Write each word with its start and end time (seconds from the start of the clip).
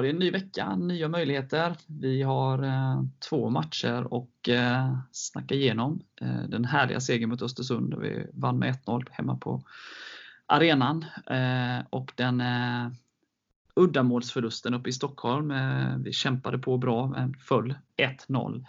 var 0.00 0.04
det 0.04 0.10
en 0.10 0.18
ny 0.18 0.30
vecka, 0.30 0.76
nya 0.76 1.08
möjligheter. 1.08 1.76
Vi 1.86 2.22
har 2.22 2.62
eh, 2.62 3.02
två 3.28 3.50
matcher 3.50 4.12
och 4.14 4.48
eh, 4.48 4.98
snacka 5.12 5.54
igenom. 5.54 6.02
Eh, 6.20 6.42
den 6.48 6.64
härliga 6.64 7.00
segern 7.00 7.30
mot 7.30 7.42
Östersund 7.42 7.90
där 7.90 7.98
vi 7.98 8.26
vann 8.32 8.58
med 8.58 8.74
1-0 8.74 9.04
hemma 9.10 9.36
på 9.36 9.62
arenan. 10.46 11.04
Eh, 11.26 11.86
och 11.90 12.12
den 12.14 12.40
eh, 12.40 12.88
uddamålsförlusten 13.74 14.74
uppe 14.74 14.88
i 14.88 14.92
Stockholm. 14.92 15.50
Eh, 15.50 15.96
vi 15.96 16.12
kämpade 16.12 16.58
på 16.58 16.78
bra 16.78 17.06
men 17.06 17.34
föll 17.34 17.74
1-0. 18.28 18.64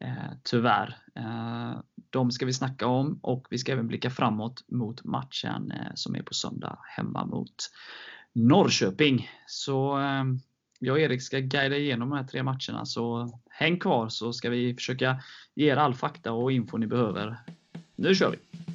Eh, 0.00 0.32
tyvärr. 0.42 0.96
Eh, 1.14 1.80
de 2.10 2.30
ska 2.30 2.46
vi 2.46 2.52
snacka 2.52 2.86
om 2.86 3.18
och 3.22 3.46
vi 3.50 3.58
ska 3.58 3.72
även 3.72 3.88
blicka 3.88 4.10
framåt 4.10 4.64
mot 4.68 5.04
matchen 5.04 5.70
eh, 5.70 5.92
som 5.94 6.14
är 6.14 6.22
på 6.22 6.34
söndag 6.34 6.78
hemma 6.96 7.26
mot 7.26 7.70
Norrköping. 8.32 9.30
Så 9.46 10.00
eh, 10.00 10.24
jag 10.78 10.92
och 10.92 11.00
Erik 11.00 11.22
ska 11.22 11.38
guida 11.38 11.76
igenom 11.76 12.10
de 12.10 12.16
här 12.16 12.24
tre 12.24 12.42
matcherna, 12.42 12.86
så 12.86 13.32
häng 13.50 13.78
kvar 13.78 14.08
så 14.08 14.32
ska 14.32 14.50
vi 14.50 14.74
försöka 14.74 15.22
ge 15.54 15.70
er 15.70 15.76
all 15.76 15.94
fakta 15.94 16.32
och 16.32 16.52
info 16.52 16.76
ni 16.76 16.86
behöver. 16.86 17.36
Nu 17.96 18.14
kör 18.14 18.30
vi! 18.30 18.67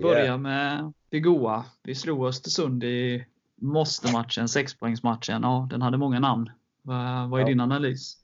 Börjar 0.00 0.24
yeah. 0.24 0.38
med 0.38 0.92
det 1.08 1.20
goa. 1.20 1.64
Vi 1.82 1.94
slog 1.94 2.26
Östersund 2.26 2.84
i 2.84 3.26
måste-matchen, 3.60 4.48
sexpoängsmatchen. 4.48 5.42
Ja, 5.42 5.68
den 5.70 5.82
hade 5.82 5.98
många 5.98 6.20
namn. 6.20 6.50
Vad, 6.82 7.30
vad 7.30 7.40
är 7.40 7.44
ja. 7.44 7.48
din 7.48 7.60
analys? 7.60 8.16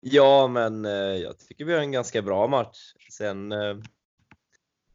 Ja, 0.00 0.48
men 0.48 0.84
eh, 0.84 0.92
jag 0.92 1.38
tycker 1.38 1.64
vi 1.64 1.72
har 1.72 1.80
en 1.80 1.92
ganska 1.92 2.22
bra 2.22 2.46
match. 2.46 2.94
Sen 3.12 3.52
eh, 3.52 3.76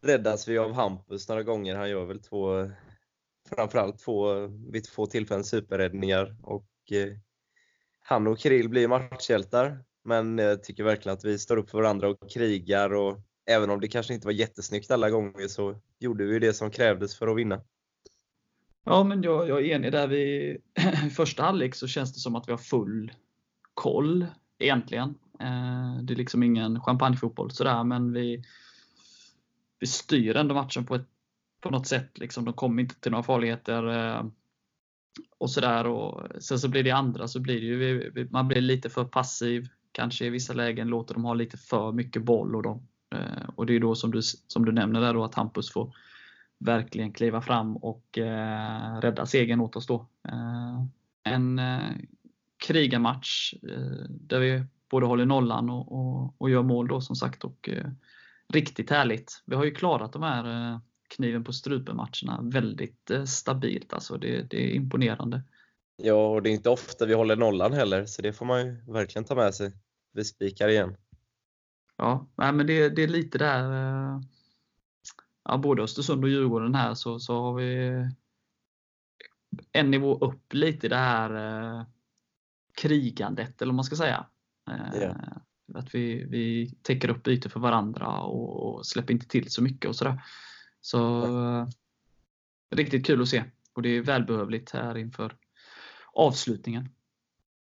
räddas 0.02 0.48
vi 0.48 0.58
av 0.58 0.74
Hampus 0.74 1.30
några 1.30 1.44
gånger. 1.44 1.76
Han 1.76 1.90
gör 1.90 2.06
väl 2.06 2.22
två, 2.22 2.72
framförallt 3.50 4.00
två, 4.00 4.48
vid 4.48 4.84
två 4.84 5.06
tillfällen 5.06 5.44
superräddningar. 5.44 6.36
Och, 6.44 6.92
eh, 6.92 7.18
han 8.00 8.28
och 8.28 8.40
Kirill 8.40 8.70
blir 8.70 8.88
matchhjältar. 8.88 9.84
Men 10.04 10.38
jag 10.38 10.64
tycker 10.64 10.84
verkligen 10.84 11.18
att 11.18 11.26
vi 11.26 11.40
står 11.40 11.58
upp 11.58 11.70
för 11.70 11.78
varandra 11.78 12.10
och 12.10 12.32
krigar. 12.32 12.94
Och 12.94 13.20
även 13.48 13.70
om 13.70 13.80
det 13.80 13.88
kanske 13.88 14.14
inte 14.14 14.28
var 14.28 14.34
jättesnyggt 14.34 14.92
alla 14.92 15.10
gånger 15.10 15.48
så 15.48 15.76
gjorde 16.00 16.26
vi 16.26 16.40
det 16.40 16.54
som 16.54 16.72
krävdes 16.72 17.18
för 17.18 17.28
att 17.28 17.38
vinna. 17.38 17.62
Ja, 18.84 19.04
men 19.04 19.24
jag, 19.24 19.50
jag 19.50 19.60
är 19.60 19.76
enig 19.76 19.92
där. 19.92 20.08
Vi, 20.08 20.58
I 21.08 21.10
första 21.16 21.44
halvlek 21.44 21.76
så 21.76 21.88
känns 21.88 22.14
det 22.14 22.20
som 22.20 22.36
att 22.36 22.48
vi 22.48 22.52
har 22.52 22.58
full 22.58 23.12
koll 23.74 24.26
egentligen. 24.60 25.10
Eh, 25.40 25.98
det 26.04 26.14
är 26.14 26.16
liksom 26.16 26.44
ingen 26.44 26.82
champagnefotboll 26.82 27.52
sådär, 27.52 27.84
men 27.84 28.14
vi, 28.14 28.44
vi 29.80 29.88
styr 29.88 30.36
ändå 30.36 30.56
matchen 30.56 30.86
på, 30.86 30.96
ett, 30.96 31.08
på 31.62 31.70
något 31.70 31.88
sätt. 31.88 32.18
Liksom, 32.18 32.46
de 32.46 32.54
kommer 32.54 32.82
inte 32.82 33.00
till 33.00 33.12
några 33.12 33.24
farligheter. 33.24 33.88
Eh, 33.88 34.26
och 35.38 35.52
sådär. 35.52 35.88
Och 35.88 36.44
sen 36.44 36.60
så 36.60 36.70
blir 36.70 36.84
det 36.84 36.92
andra 36.92 37.28
så 37.28 37.40
blir 37.40 37.62
det 37.62 37.68
ju, 37.68 38.28
man 38.32 38.48
blir 38.48 38.62
lite 38.62 38.90
för 38.90 39.06
passiv. 39.06 39.68
Kanske 39.92 40.26
i 40.26 40.30
vissa 40.30 40.54
lägen 40.54 40.88
låter 40.88 41.14
de 41.14 41.26
ha 41.26 41.34
lite 41.34 41.58
för 41.58 41.92
mycket 41.92 42.24
boll 42.24 42.56
och 42.56 42.64
de 42.64 42.88
Eh, 43.18 43.50
och 43.56 43.66
det 43.66 43.76
är 43.76 43.80
då 43.80 43.96
som 43.96 44.12
du, 44.12 44.22
som 44.22 44.66
du 44.66 44.72
nämner 44.72 45.02
där 45.02 45.14
då 45.14 45.24
att 45.24 45.36
Hampus 45.36 45.72
får 45.72 45.96
verkligen 46.60 47.14
kliva 47.14 47.42
fram 47.42 47.78
och 47.78 48.18
eh, 48.18 49.00
rädda 49.02 49.26
segern 49.26 49.62
åt 49.62 49.76
oss 49.76 49.88
då. 49.88 50.08
Eh, 50.28 50.84
en 51.24 51.60
eh, 51.60 51.92
krigarmatch 52.68 53.54
eh, 53.54 54.10
där 54.10 54.40
vi 54.40 54.64
både 54.90 55.06
håller 55.06 55.26
nollan 55.26 55.70
och, 55.70 55.92
och, 55.92 56.36
och, 56.38 56.50
gör 56.50 56.64
mål 56.64 56.88
då 56.88 57.02
som 57.02 57.16
sagt. 57.16 57.44
Och, 57.44 57.70
eh, 57.70 57.88
riktigt 58.54 58.90
härligt. 58.90 59.44
Vi 59.46 59.56
har 59.56 59.66
ju 59.66 59.72
klarat 59.72 60.14
de 60.14 60.24
här 60.24 60.72
eh, 60.74 60.80
kniven 61.16 61.44
på 61.44 61.54
strupen 61.54 61.96
matcherna 61.96 62.40
väldigt 62.42 63.12
eh, 63.12 63.24
stabilt. 63.24 63.94
Alltså 63.94 64.18
det, 64.18 64.42
det 64.50 64.72
är 64.72 64.76
imponerande. 64.76 65.42
Ja, 66.04 66.28
och 66.28 66.44
det 66.44 66.50
är 66.50 66.54
inte 66.54 66.70
ofta 66.70 67.06
vi 67.06 67.14
håller 67.14 67.36
nollan 67.36 67.74
heller, 67.74 68.06
så 68.06 68.22
det 68.22 68.34
får 68.34 68.46
man 68.46 68.66
ju 68.66 68.82
verkligen 68.88 69.26
ta 69.26 69.36
med 69.36 69.56
sig. 69.56 69.72
Vi 70.14 70.26
spikar 70.26 70.70
igen. 70.70 70.96
Ja, 71.98 72.28
men 72.36 72.68
det, 72.68 72.90
det 72.90 73.04
är 73.04 73.08
lite 73.08 73.38
där. 73.38 73.72
Eh, 73.72 74.22
ja, 75.44 75.58
både 75.58 75.84
Östersund 75.84 76.24
och 76.24 76.30
Djurgården 76.30 76.76
här 76.76 76.94
så, 76.94 77.20
så 77.20 77.42
har 77.42 77.54
vi 77.54 77.92
en 79.72 79.92
nivå 79.92 80.18
upp 80.18 80.54
lite 80.54 80.90
det 80.90 80.96
här 80.96 81.34
eh, 81.36 81.86
krigandet, 82.82 83.62
eller 83.62 83.72
vad 83.72 83.76
man 83.76 83.86
ska 83.86 83.96
säga. 83.96 84.26
Yeah. 84.96 85.16
Att 85.74 85.96
vi, 85.96 86.24
vi 86.24 86.76
täcker 86.82 87.10
upp 87.10 87.28
ytor 87.28 87.50
för 87.50 87.60
varandra 87.60 88.20
och, 88.20 88.64
och 88.64 88.86
släpper 88.86 89.14
inte 89.14 89.28
till 89.28 89.52
så 89.52 89.64
mycket 89.64 89.90
och 89.90 89.96
sådär. 89.96 90.22
Så 90.82 90.98
ja. 90.98 91.68
riktigt 92.76 93.06
kul 93.06 93.22
att 93.22 93.28
se. 93.28 93.44
Och 93.74 93.82
det 93.82 93.90
är 93.90 94.02
välbehövligt 94.02 94.72
här 94.72 94.98
inför 94.98 95.38
avslutningen. 96.14 96.90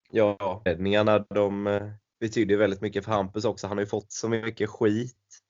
Ja, 0.10 0.62
räddningarna 0.66 1.20
de 1.20 1.68
eh, 1.68 1.92
betyder 2.22 2.58
väldigt 2.58 2.82
mycket 2.82 3.06
för 3.06 3.12
Hampus 3.12 3.46
också. 3.46 3.68
Han 3.68 3.78
har 3.78 3.82
ju 3.82 3.88
fått 3.88 4.12
så 4.12 4.30
mycket 4.30 4.70
skit. 4.70 5.42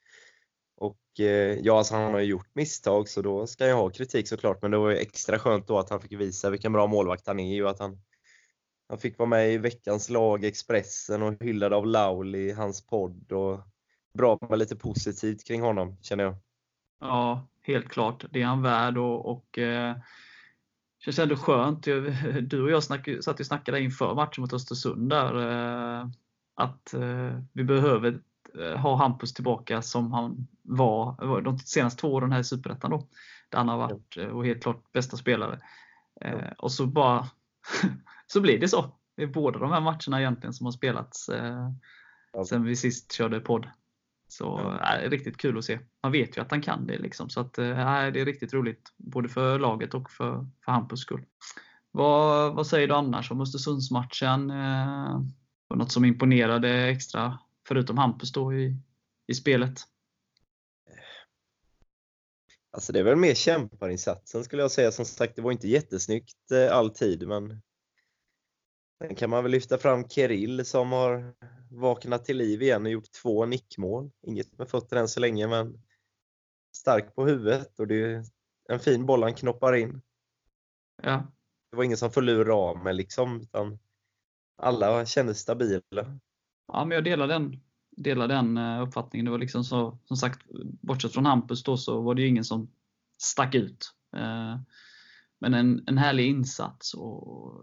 Och 0.78 1.20
eh, 1.20 1.60
ja, 1.62 1.78
alltså 1.78 1.96
han 1.96 2.14
har 2.14 2.20
ju 2.20 2.26
gjort 2.26 2.56
misstag 2.56 3.10
så 3.10 3.22
då 3.22 3.48
ska 3.48 3.68
jag 3.68 3.76
ha 3.76 3.90
kritik 3.90 4.28
såklart. 4.28 4.62
Men 4.62 4.72
det 4.72 4.78
var 4.78 4.90
ju 4.90 4.98
extra 4.98 5.40
skönt 5.40 5.68
då 5.68 5.80
att 5.80 5.90
han 5.90 6.02
fick 6.02 6.12
visa 6.12 6.50
vilken 6.50 6.74
bra 6.74 6.88
målvakt 6.88 7.28
han 7.28 7.40
är 7.40 7.64
och 7.64 7.70
att 7.70 7.80
han, 7.80 8.02
han 8.90 8.98
fick 8.98 9.18
vara 9.18 9.30
med 9.30 9.54
i 9.54 9.58
veckans 9.58 10.10
lag 10.10 10.44
Expressen 10.44 11.22
och 11.22 11.44
hyllad 11.44 11.74
av 11.74 11.86
Lauli, 11.86 12.40
i 12.40 12.52
hans 12.52 12.88
podd. 12.88 13.32
Och 13.32 13.60
bra 14.18 14.38
med 14.50 14.60
lite 14.60 14.76
positivt 14.76 15.44
kring 15.44 15.62
honom 15.62 15.98
känner 16.02 16.24
jag. 16.24 16.36
Ja, 17.00 17.48
helt 17.62 17.90
klart. 17.90 18.26
Det 18.30 18.42
är 18.42 18.46
han 18.46 18.62
värd 18.62 18.98
och, 18.98 19.32
och 19.32 19.58
eh, 19.58 19.96
känns 21.00 21.20
ändå 21.20 21.36
skönt. 21.36 21.86
Du 22.42 22.64
och 22.64 22.72
jag 22.72 22.84
snack, 22.84 23.10
satt 23.22 23.40
och 23.40 23.46
snackade 23.46 23.82
inför 23.82 24.16
matchen 24.16 24.42
mot 24.42 24.54
Östersund 24.54 25.10
där. 25.10 25.36
Eh, 25.36 26.08
att 26.56 26.94
eh, 26.94 27.40
vi 27.54 27.64
behöver 27.64 28.22
eh, 28.60 28.78
ha 28.78 28.96
Hampus 28.96 29.34
tillbaka 29.34 29.82
som 29.82 30.12
han 30.12 30.48
var 30.62 31.42
de 31.42 31.60
senaste 31.60 32.02
två 32.02 32.14
åren 32.14 32.32
här 32.32 32.40
i 32.40 32.44
Superettan 32.44 32.92
då. 32.92 33.08
Där 33.50 33.58
han 33.58 33.70
har 33.70 33.78
varit 33.78 34.18
eh, 34.18 34.26
och 34.26 34.46
helt 34.46 34.64
klart 34.64 34.92
bästa 34.92 35.18
spelare. 35.18 35.60
Eh, 36.22 36.52
och 36.58 36.72
så 36.72 36.86
bara 36.86 37.28
så 38.28 38.42
blir 38.42 38.60
det 38.60 38.68
så. 38.68 38.96
Det 39.16 39.24
är 39.24 39.28
båda 39.28 39.60
de 39.60 39.72
här 39.72 39.82
matcherna 39.82 40.20
egentligen 40.20 40.54
som 40.54 40.66
har 40.66 40.72
spelats 40.72 41.30
ja. 42.34 42.46
sen 42.46 42.64
vi 42.64 42.76
sist 42.76 43.12
körde 43.12 43.40
podd. 43.40 43.68
Så 44.32 44.78
ja. 44.82 44.98
äh, 44.98 45.10
riktigt 45.10 45.38
kul 45.38 45.58
att 45.58 45.66
se. 45.66 45.80
Man 46.04 46.12
vet 46.12 46.38
ju 46.38 46.42
att 46.42 46.52
han 46.52 46.62
kan 46.62 46.88
det. 46.88 46.98
Liksom, 46.98 47.30
så 47.30 47.40
att, 47.40 47.58
äh, 47.58 47.66
det 47.66 48.22
är 48.22 48.26
riktigt 48.26 48.54
roligt. 48.54 48.94
Både 48.98 49.30
för 49.30 49.60
laget 49.60 49.94
och 49.94 50.12
för, 50.12 50.48
för 50.66 50.72
Hampus 50.72 51.00
skull. 51.00 51.26
Vad, 51.92 52.56
vad 52.56 52.68
säger 52.68 52.88
du 52.88 52.94
annars 52.94 53.32
om 53.32 53.42
Östersundsmatchen? 53.42 54.52
Eh, 54.52 55.22
var 55.72 55.78
något 55.78 55.92
som 55.92 56.06
imponerade 56.06 56.70
extra, 56.70 57.40
förutom 57.68 57.98
Hampus 57.98 58.32
då 58.32 58.54
i, 58.54 58.76
i 59.28 59.34
spelet? 59.34 59.80
Alltså 62.72 62.94
det 62.94 63.00
är 63.00 63.04
väl 63.04 63.16
mer 63.16 63.34
kämparinsatsen 63.34 64.44
skulle 64.44 64.62
jag 64.62 64.72
säga. 64.72 64.92
Som 64.92 65.06
sagt, 65.06 65.36
det 65.36 65.42
var 65.42 65.52
inte 65.52 65.68
jättesnyggt 65.68 66.52
eh, 66.52 66.76
alltid, 66.78 67.28
men 67.28 67.62
sen 69.02 69.16
kan 69.16 69.30
man 69.30 69.44
väl 69.44 69.52
lyfta 69.52 69.78
fram 69.78 70.10
Kirill 70.10 70.66
som 70.66 70.92
har 70.92 71.34
vaknat 71.70 72.26
till 72.26 72.38
liv 72.38 72.62
igen 72.62 72.86
och 72.86 72.92
gjort 72.92 73.12
två 73.12 73.46
nickmål. 73.46 74.12
Inget 74.22 74.58
med 74.58 74.70
fötterna 74.70 75.02
än 75.02 75.08
så 75.08 75.20
länge, 75.20 75.48
men 75.48 75.84
stark 76.76 77.16
på 77.16 77.26
huvudet 77.26 77.80
och 77.80 77.88
det 77.88 77.96
är 77.96 78.24
en 78.70 78.80
fin 78.80 79.06
boll 79.06 79.24
han 79.24 79.34
knoppar 79.34 79.76
in. 79.76 80.02
Ja. 81.04 81.32
Det 81.70 81.78
var 81.78 81.84
ingen 81.84 81.98
som 81.98 82.12
föll 82.12 82.30
ur 82.30 82.46
ramen 82.46 82.96
liksom, 82.96 83.42
utan 83.42 83.80
alla 84.62 85.06
kändes 85.06 85.40
stabila. 85.40 85.82
Ja, 86.68 86.86
men 86.86 86.96
jag 86.96 87.04
delar 87.04 87.28
den, 87.28 87.62
delar 87.92 88.28
den 88.28 88.58
eh, 88.58 88.82
uppfattningen. 88.82 89.26
Det 89.26 89.32
var 89.32 89.38
liksom 89.38 89.64
så, 89.64 89.98
som 90.06 90.18
sagt, 90.18 90.40
bortsett 90.82 91.14
från 91.14 91.26
Hampus 91.26 91.64
då, 91.64 91.78
så 91.78 92.02
var 92.02 92.16
det 92.16 92.22
ju 92.22 92.28
ingen 92.28 92.44
som 92.44 92.72
stack 93.22 93.56
ut 93.56 93.94
eh, 94.16 94.60
Men 95.40 95.54
en, 95.54 95.84
en 95.88 95.98
härlig 95.98 96.28
insats 96.28 96.94
och 96.94 97.62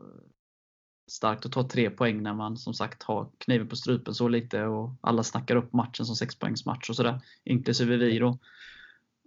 starkt 1.11 1.47
att 1.47 1.53
ta 1.53 1.69
tre 1.69 1.91
poäng 1.91 2.23
när 2.23 2.35
man 2.35 2.57
som 2.57 2.75
sagt 2.75 3.03
har 3.03 3.31
kniven 3.39 3.69
på 3.69 3.77
strupen 3.77 4.15
så 4.15 4.29
lite 4.29 4.63
och 4.63 4.95
alla 5.01 5.23
snackar 5.23 5.57
upp 5.57 5.73
matchen 5.73 6.07
som 6.07 6.17
sexpoängsmatch 6.17 6.91
och 6.91 6.97
sådär. 6.97 7.21
Inklusive 7.45 7.97
vi 7.97 8.19
då. 8.19 8.39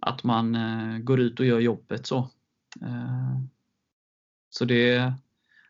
Att 0.00 0.24
man 0.24 0.54
eh, 0.54 0.98
går 0.98 1.20
ut 1.20 1.40
och 1.40 1.46
gör 1.46 1.60
jobbet 1.60 2.06
så. 2.06 2.30
Så 4.50 4.64
det 4.64 5.12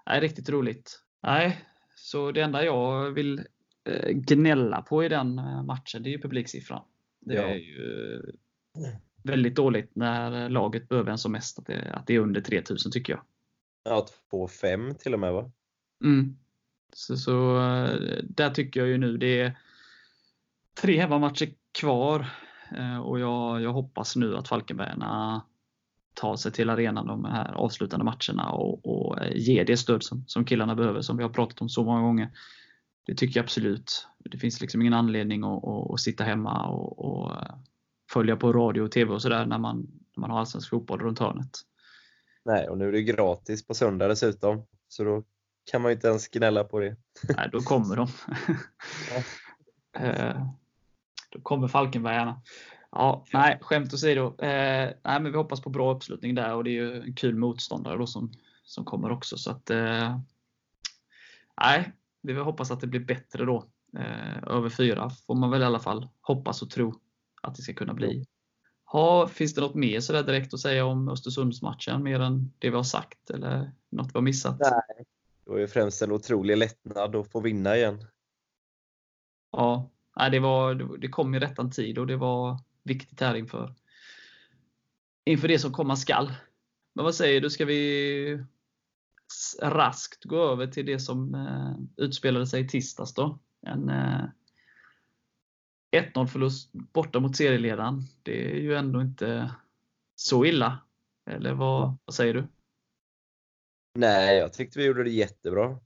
är 0.06 0.20
riktigt 0.20 0.48
roligt. 0.48 1.02
Nej, 1.22 1.71
så 2.02 2.32
det 2.32 2.40
enda 2.40 2.64
jag 2.64 3.10
vill 3.10 3.38
eh, 3.84 4.10
gnälla 4.10 4.82
på 4.82 5.04
i 5.04 5.08
den 5.08 5.38
eh, 5.38 5.62
matchen, 5.62 6.02
det 6.02 6.08
är 6.08 6.12
ju 6.12 6.20
publiksiffran. 6.20 6.82
Det 7.20 7.34
ja. 7.34 7.42
är 7.42 7.54
ju 7.54 8.22
väldigt 9.22 9.54
dåligt 9.54 9.96
när 9.96 10.48
laget 10.48 10.88
behöver 10.88 11.10
en 11.10 11.18
som 11.18 11.32
mest, 11.32 11.58
att 11.58 11.66
det, 11.66 11.92
att 11.94 12.06
det 12.06 12.14
är 12.14 12.18
under 12.18 12.40
3000 12.40 12.92
tycker 12.92 13.12
jag. 13.12 13.22
Ja, 13.84 14.06
2-5 14.32 14.94
till 14.94 15.14
och 15.14 15.20
med 15.20 15.32
va? 15.32 15.50
Mm. 16.04 16.36
Så, 16.92 17.16
så 17.16 17.56
eh, 17.56 18.22
där 18.22 18.50
tycker 18.50 18.80
jag 18.80 18.88
ju 18.88 18.98
nu 18.98 19.16
det 19.16 19.40
är 19.40 19.58
tre 20.80 21.00
hemmamatcher 21.00 21.48
kvar 21.72 22.26
eh, 22.76 22.98
och 22.98 23.20
jag, 23.20 23.62
jag 23.62 23.72
hoppas 23.72 24.16
nu 24.16 24.36
att 24.36 24.48
Falkenbergarna 24.48 25.42
tar 26.14 26.36
sig 26.36 26.52
till 26.52 26.70
arenan 26.70 27.06
de 27.06 27.24
här 27.24 27.52
avslutande 27.52 28.04
matcherna 28.04 28.50
och, 28.50 28.86
och 28.86 29.22
eh, 29.22 29.36
ger 29.36 29.64
det 29.64 29.76
stöd 29.76 30.02
som, 30.02 30.24
som 30.26 30.44
killarna 30.44 30.74
behöver, 30.74 31.00
som 31.00 31.16
vi 31.16 31.22
har 31.22 31.30
pratat 31.30 31.60
om 31.60 31.68
så 31.68 31.84
många 31.84 32.00
gånger. 32.00 32.30
Det 33.06 33.14
tycker 33.14 33.40
jag 33.40 33.44
absolut. 33.44 34.06
Det 34.18 34.38
finns 34.38 34.60
liksom 34.60 34.80
ingen 34.80 34.94
anledning 34.94 35.44
att, 35.44 35.64
att, 35.64 35.90
att 35.90 36.00
sitta 36.00 36.24
hemma 36.24 36.68
och, 36.68 37.04
och, 37.04 37.32
följa 38.12 38.36
på 38.36 38.52
radio 38.52 38.82
och 38.82 38.92
TV 38.92 39.12
och 39.12 39.22
sådär 39.22 39.46
när 39.46 39.58
man, 39.58 39.86
när 40.16 40.20
man 40.20 40.30
har 40.30 40.38
allsvensk 40.38 40.70
fotboll 40.70 41.00
runt 41.00 41.18
hörnet. 41.18 41.58
Nej, 42.44 42.68
och 42.68 42.78
nu 42.78 42.88
är 42.88 42.92
det 42.92 43.02
gratis 43.02 43.66
på 43.66 43.74
söndag 43.74 44.08
dessutom. 44.08 44.66
Så 44.88 45.04
då 45.04 45.24
kan 45.70 45.82
man 45.82 45.90
ju 45.90 45.94
inte 45.94 46.08
ens 46.08 46.28
gnälla 46.28 46.64
på 46.64 46.80
det. 46.80 46.96
Nej, 47.36 47.48
då 47.52 47.60
kommer 47.60 47.96
de. 47.96 48.08
Eh, 49.94 50.46
då 51.30 51.40
kommer 51.40 51.68
Falkenbergarna. 51.68 52.42
Ja, 52.94 53.24
nej, 53.32 53.58
skämt 53.60 53.94
åsido. 53.94 54.26
Eh, 54.26 54.90
nej, 55.04 55.20
men 55.20 55.24
vi 55.24 55.38
hoppas 55.38 55.60
på 55.60 55.70
bra 55.70 55.94
uppslutning 55.94 56.34
där 56.34 56.54
och 56.54 56.64
det 56.64 56.70
är 56.70 56.72
ju 56.72 57.02
en 57.02 57.14
kul 57.14 57.34
motståndare 57.34 57.98
då 57.98 58.06
som, 58.06 58.32
som 58.64 58.84
kommer 58.84 59.10
också. 59.10 59.38
Så 59.38 59.50
att, 59.50 59.70
eh, 59.70 60.18
nej, 61.60 61.92
vi 62.22 62.32
vill 62.32 62.42
hoppas 62.42 62.70
att 62.70 62.80
det 62.80 62.86
blir 62.86 63.00
bättre 63.00 63.44
då. 63.44 63.64
Eh, 63.98 64.42
över 64.46 64.68
fyra 64.68 65.10
får 65.10 65.34
man 65.34 65.50
väl 65.50 65.62
i 65.62 65.64
alla 65.64 65.78
fall 65.78 66.08
hoppas 66.20 66.62
och 66.62 66.70
tro 66.70 67.00
att 67.42 67.54
det 67.54 67.62
ska 67.62 67.72
kunna 67.72 67.94
bli. 67.94 68.24
Ha, 68.84 69.28
finns 69.28 69.54
det 69.54 69.60
något 69.60 69.74
mer 69.74 70.00
sådär 70.00 70.22
direkt 70.22 70.54
att 70.54 70.60
säga 70.60 70.84
om 70.84 71.08
Östersundsmatchen 71.08 72.02
mer 72.02 72.20
än 72.20 72.52
det 72.58 72.70
vi 72.70 72.76
har 72.76 72.82
sagt 72.82 73.30
eller 73.30 73.72
något 73.90 74.06
vi 74.06 74.18
har 74.18 74.22
missat? 74.22 74.56
Nej, 74.60 75.04
det 75.44 75.50
var 75.50 75.58
ju 75.58 75.66
främst 75.66 76.02
en 76.02 76.12
otrolig 76.12 76.56
lättnad 76.56 77.16
att 77.16 77.32
få 77.32 77.40
vinna 77.40 77.76
igen. 77.76 78.04
Ja, 79.52 79.90
det, 80.30 80.38
var, 80.38 80.74
det 80.74 81.08
kom 81.08 81.34
i 81.34 81.38
rättan 81.38 81.70
tid 81.70 81.98
och 81.98 82.06
det 82.06 82.16
var 82.16 82.58
viktigt 82.82 83.20
här 83.20 83.34
inför, 83.34 83.74
inför 85.24 85.48
det 85.48 85.58
som 85.58 85.72
komma 85.72 85.96
skall. 85.96 86.32
Men 86.94 87.04
vad 87.04 87.14
säger 87.14 87.40
du, 87.40 87.50
ska 87.50 87.64
vi 87.64 88.44
raskt 89.62 90.24
gå 90.24 90.36
över 90.36 90.66
till 90.66 90.86
det 90.86 90.98
som 90.98 91.34
eh, 91.34 92.04
utspelade 92.04 92.46
sig 92.46 92.64
i 92.64 92.68
tisdags 92.68 93.14
då? 93.14 93.38
En 93.66 93.88
eh, 93.88 94.24
1-0 95.96 96.26
förlust 96.26 96.72
borta 96.72 97.20
mot 97.20 97.36
serieledaren. 97.36 98.02
Det 98.22 98.52
är 98.52 98.60
ju 98.60 98.74
ändå 98.74 99.00
inte 99.00 99.54
så 100.14 100.44
illa. 100.44 100.78
Eller 101.30 101.54
vad, 101.54 101.96
vad 102.04 102.14
säger 102.14 102.34
du? 102.34 102.46
Nej, 103.94 104.38
jag 104.38 104.52
tyckte 104.52 104.78
vi 104.78 104.84
gjorde 104.84 105.04
det 105.04 105.10
jättebra. 105.10 105.78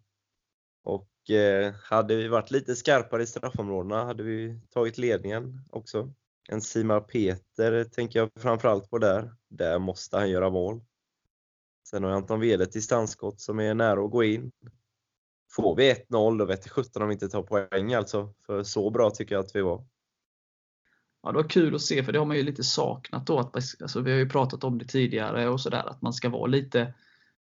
Och 0.83 1.31
eh, 1.31 1.75
hade 1.75 2.17
vi 2.17 2.29
varit 2.29 2.51
lite 2.51 2.77
skarpare 2.77 3.23
i 3.23 3.27
straffområdena 3.27 4.05
hade 4.05 4.23
vi 4.23 4.61
tagit 4.71 4.99
ledningen 4.99 5.61
också. 5.71 6.15
En 6.49 6.61
Simar 6.61 7.01
Peter 7.01 7.85
tänker 7.85 8.19
jag 8.19 8.31
framförallt 8.37 8.91
på 8.91 8.99
där. 8.99 9.33
Där 9.49 9.79
måste 9.79 10.17
han 10.17 10.31
göra 10.31 10.51
mål. 10.51 10.81
Sen 11.89 12.03
har 12.03 12.11
jag 12.11 12.17
Anton 12.17 12.41
Wede 12.41 12.65
ett 12.65 12.73
distansskott 12.73 13.41
som 13.41 13.61
är 13.61 13.75
nära 13.75 14.05
att 14.05 14.11
gå 14.11 14.25
in. 14.25 14.53
Får 15.51 15.77
vi 15.77 15.93
1-0 15.93 16.39
då 16.39 16.45
vet 16.45 16.69
17 16.69 17.03
om 17.03 17.09
vi 17.09 17.15
inte 17.15 17.29
tar 17.29 17.43
poäng 17.43 17.95
alltså. 17.95 18.35
För 18.47 18.63
så 18.63 18.91
bra 18.91 19.11
tycker 19.11 19.35
jag 19.35 19.45
att 19.45 19.57
vi 19.57 19.63
var. 19.63 19.87
Ja, 21.23 21.33
det 21.33 21.37
var 21.37 21.49
kul 21.49 21.75
att 21.75 21.83
se, 21.83 22.05
för 22.05 22.13
det 22.13 22.19
har 22.19 22.27
man 22.27 22.37
ju 22.37 22.43
lite 22.43 22.65
saknat 22.65 23.27
då. 23.27 23.39
Att, 23.39 23.57
alltså, 23.57 24.01
vi 24.01 24.11
har 24.11 24.19
ju 24.19 24.29
pratat 24.29 24.65
om 24.65 24.79
det 24.79 24.85
tidigare 24.85 25.49
och 25.49 25.61
sådär, 25.61 25.89
att 25.89 26.03
man 26.03 26.13
ska 26.13 26.29
vara 26.29 26.47
lite 26.47 26.95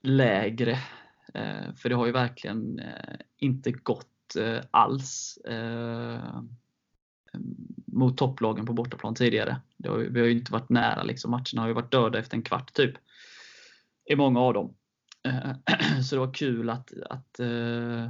lägre. 0.02 0.78
Eh, 1.34 1.74
för 1.76 1.88
det 1.88 1.94
har 1.94 2.06
ju 2.06 2.12
verkligen 2.12 2.78
eh, 2.78 3.16
inte 3.36 3.72
gått 3.72 4.36
eh, 4.38 4.58
alls 4.70 5.36
eh, 5.36 6.42
mot 7.86 8.18
topplagen 8.18 8.66
på 8.66 8.72
bortaplan 8.72 9.14
tidigare. 9.14 9.56
Har, 9.84 9.98
vi 9.98 10.20
har 10.20 10.26
ju 10.26 10.32
inte 10.32 10.52
varit 10.52 10.70
nära. 10.70 11.02
Liksom. 11.02 11.30
Matcherna 11.30 11.60
har 11.60 11.68
ju 11.68 11.74
varit 11.74 11.90
döda 11.90 12.18
efter 12.18 12.36
en 12.36 12.42
kvart 12.42 12.72
typ. 12.72 12.94
I 14.04 14.16
många 14.16 14.40
av 14.40 14.54
dem. 14.54 14.74
Eh, 15.24 16.00
så 16.02 16.14
det 16.14 16.20
var 16.20 16.34
kul 16.34 16.70
att, 16.70 16.92
att 17.10 17.40
eh, 17.40 18.08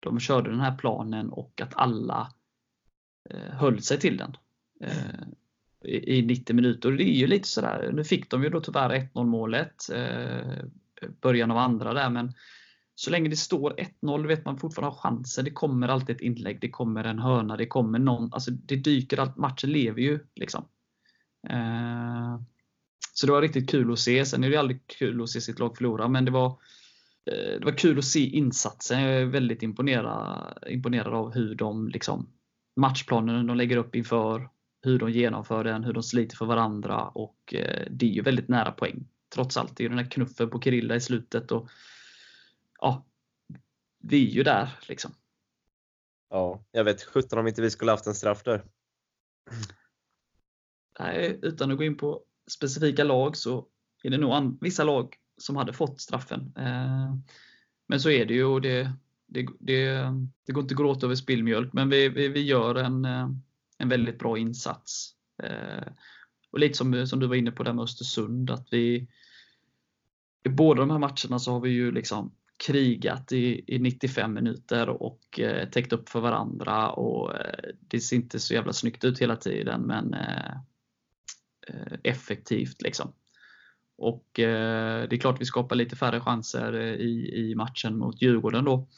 de 0.00 0.20
körde 0.20 0.50
den 0.50 0.60
här 0.60 0.76
planen 0.76 1.30
och 1.30 1.60
att 1.60 1.76
alla 1.76 2.32
eh, 3.30 3.54
höll 3.54 3.82
sig 3.82 4.00
till 4.00 4.16
den 4.16 4.36
i 5.84 6.22
90 6.22 6.56
minuter. 6.56 6.90
Och 6.90 6.96
det 6.96 7.04
är 7.04 7.18
ju 7.18 7.26
lite 7.26 7.48
sådär, 7.48 7.90
nu 7.92 8.04
fick 8.04 8.30
de 8.30 8.42
ju 8.42 8.48
då 8.48 8.60
tyvärr 8.60 8.90
1-0 8.90 9.24
målet 9.24 9.74
början 11.20 11.50
av 11.50 11.56
andra 11.56 11.94
där. 11.94 12.10
Men 12.10 12.32
så 12.94 13.10
länge 13.10 13.28
det 13.28 13.36
står 13.36 13.74
1-0 14.02 14.26
vet 14.26 14.44
man 14.44 14.58
fortfarande 14.58 14.94
har 14.94 15.00
chansen. 15.00 15.44
Det 15.44 15.50
kommer 15.50 15.88
alltid 15.88 16.16
ett 16.16 16.22
inlägg, 16.22 16.60
det 16.60 16.70
kommer 16.70 17.04
en 17.04 17.18
hörna, 17.18 17.56
det 17.56 17.66
kommer 17.66 17.98
någon. 17.98 18.32
Alltså 18.32 18.50
det 18.50 18.76
dyker 18.76 19.18
allt. 19.20 19.36
Matchen 19.36 19.70
lever 19.70 20.00
ju. 20.00 20.18
liksom. 20.34 20.64
Eh, 21.48 22.40
så 23.14 23.26
det 23.26 23.32
var 23.32 23.42
riktigt 23.42 23.70
kul 23.70 23.92
att 23.92 23.98
se. 23.98 24.24
Sen 24.24 24.44
är 24.44 24.50
det 24.50 24.56
aldrig 24.56 24.86
kul 24.86 25.22
att 25.22 25.28
se 25.28 25.40
sitt 25.40 25.58
lag 25.58 25.76
förlora, 25.76 26.08
men 26.08 26.24
det 26.24 26.30
var, 26.30 26.48
eh, 27.30 27.58
det 27.58 27.64
var 27.64 27.78
kul 27.78 27.98
att 27.98 28.04
se 28.04 28.20
insatsen. 28.20 29.02
Jag 29.02 29.14
är 29.14 29.24
väldigt 29.24 29.62
imponerad, 29.62 30.58
imponerad 30.66 31.14
av 31.14 31.34
hur 31.34 31.54
de 31.54 31.88
liksom, 31.88 32.28
matchplanen 32.76 33.46
de 33.46 33.56
lägger 33.56 33.76
upp 33.76 33.94
inför, 33.94 34.48
hur 34.82 34.98
de 34.98 35.10
genomför 35.10 35.64
den, 35.64 35.84
hur 35.84 35.92
de 35.92 36.02
sliter 36.02 36.36
för 36.36 36.46
varandra 36.46 37.04
och 37.04 37.54
eh, 37.54 37.86
det 37.90 38.06
är 38.06 38.10
ju 38.10 38.22
väldigt 38.22 38.48
nära 38.48 38.72
poäng 38.72 39.08
trots 39.34 39.56
allt. 39.56 39.76
Det 39.76 39.80
är 39.80 39.84
ju 39.84 39.88
den 39.88 40.04
här 40.04 40.10
knuffen 40.10 40.50
på 40.50 40.60
Kirilla 40.60 40.94
i 40.94 41.00
slutet. 41.00 41.52
och 41.52 41.68
ja, 42.82 43.06
Vi 43.98 44.28
är 44.28 44.30
ju 44.30 44.42
där 44.42 44.78
liksom. 44.88 45.14
Ja, 46.30 46.64
jag 46.72 46.84
vet 46.84 47.02
17 47.02 47.38
om 47.38 47.46
inte 47.46 47.62
vi 47.62 47.70
skulle 47.70 47.90
haft 47.90 48.06
en 48.06 48.14
straff 48.14 48.42
där. 48.42 48.64
Nej, 50.98 51.38
utan 51.42 51.70
att 51.70 51.76
gå 51.76 51.84
in 51.84 51.96
på 51.96 52.22
specifika 52.50 53.04
lag 53.04 53.36
så 53.36 53.66
är 54.02 54.10
det 54.10 54.18
nog 54.18 54.58
vissa 54.60 54.84
lag 54.84 55.16
som 55.36 55.56
hade 55.56 55.72
fått 55.72 56.00
straffen. 56.00 56.52
Eh, 56.56 57.14
men 57.86 58.00
så 58.00 58.10
är 58.10 58.26
det 58.26 58.34
ju 58.34 58.44
och 58.44 58.60
det, 58.60 58.92
det, 59.26 59.46
det, 59.60 60.04
det 60.46 60.52
går 60.52 60.62
inte 60.62 60.74
gråta 60.74 61.06
över 61.06 61.16
spillmjölk, 61.16 61.72
men 61.72 61.88
vi, 61.88 62.08
vi, 62.08 62.28
vi 62.28 62.40
gör 62.40 62.74
en, 62.74 63.04
eh, 63.04 63.28
en 63.78 63.88
väldigt 63.88 64.18
bra 64.18 64.38
insats. 64.38 65.14
Eh, 65.42 65.92
och 66.50 66.58
lite 66.58 66.78
som, 66.78 67.06
som 67.06 67.20
du 67.20 67.26
var 67.26 67.34
inne 67.34 67.50
på 67.50 67.62
där 67.62 67.72
med 67.72 67.82
Östersund, 67.82 68.50
att 68.50 68.68
vi, 68.70 69.08
i 70.44 70.48
båda 70.48 70.80
de 70.80 70.90
här 70.90 70.98
matcherna 70.98 71.38
så 71.38 71.52
har 71.52 71.60
vi 71.60 71.70
ju 71.70 71.92
liksom 71.92 72.34
krigat 72.66 73.32
i, 73.32 73.64
i 73.66 73.78
95 73.78 74.34
minuter 74.34 74.88
och 74.88 75.40
eh, 75.40 75.68
täckt 75.68 75.92
upp 75.92 76.08
för 76.08 76.20
varandra 76.20 76.90
och 76.90 77.34
eh, 77.34 77.70
det 77.80 78.00
ser 78.00 78.16
inte 78.16 78.40
så 78.40 78.54
jävla 78.54 78.72
snyggt 78.72 79.04
ut 79.04 79.18
hela 79.18 79.36
tiden 79.36 79.80
men 79.80 80.14
eh, 80.14 80.52
eh 81.68 81.98
effektivt 82.02 82.82
liksom. 82.82 83.12
Och 83.98 84.40
eh, 84.40 85.08
det 85.08 85.16
är 85.16 85.20
klart 85.20 85.40
vi 85.40 85.44
skapar 85.44 85.76
lite 85.76 85.96
färre 85.96 86.20
chanser 86.20 86.72
eh, 86.72 86.94
i, 86.94 87.32
i 87.34 87.54
matchen 87.54 87.98
mot 87.98 88.22
Djurgården 88.22 88.64
då 88.64 88.88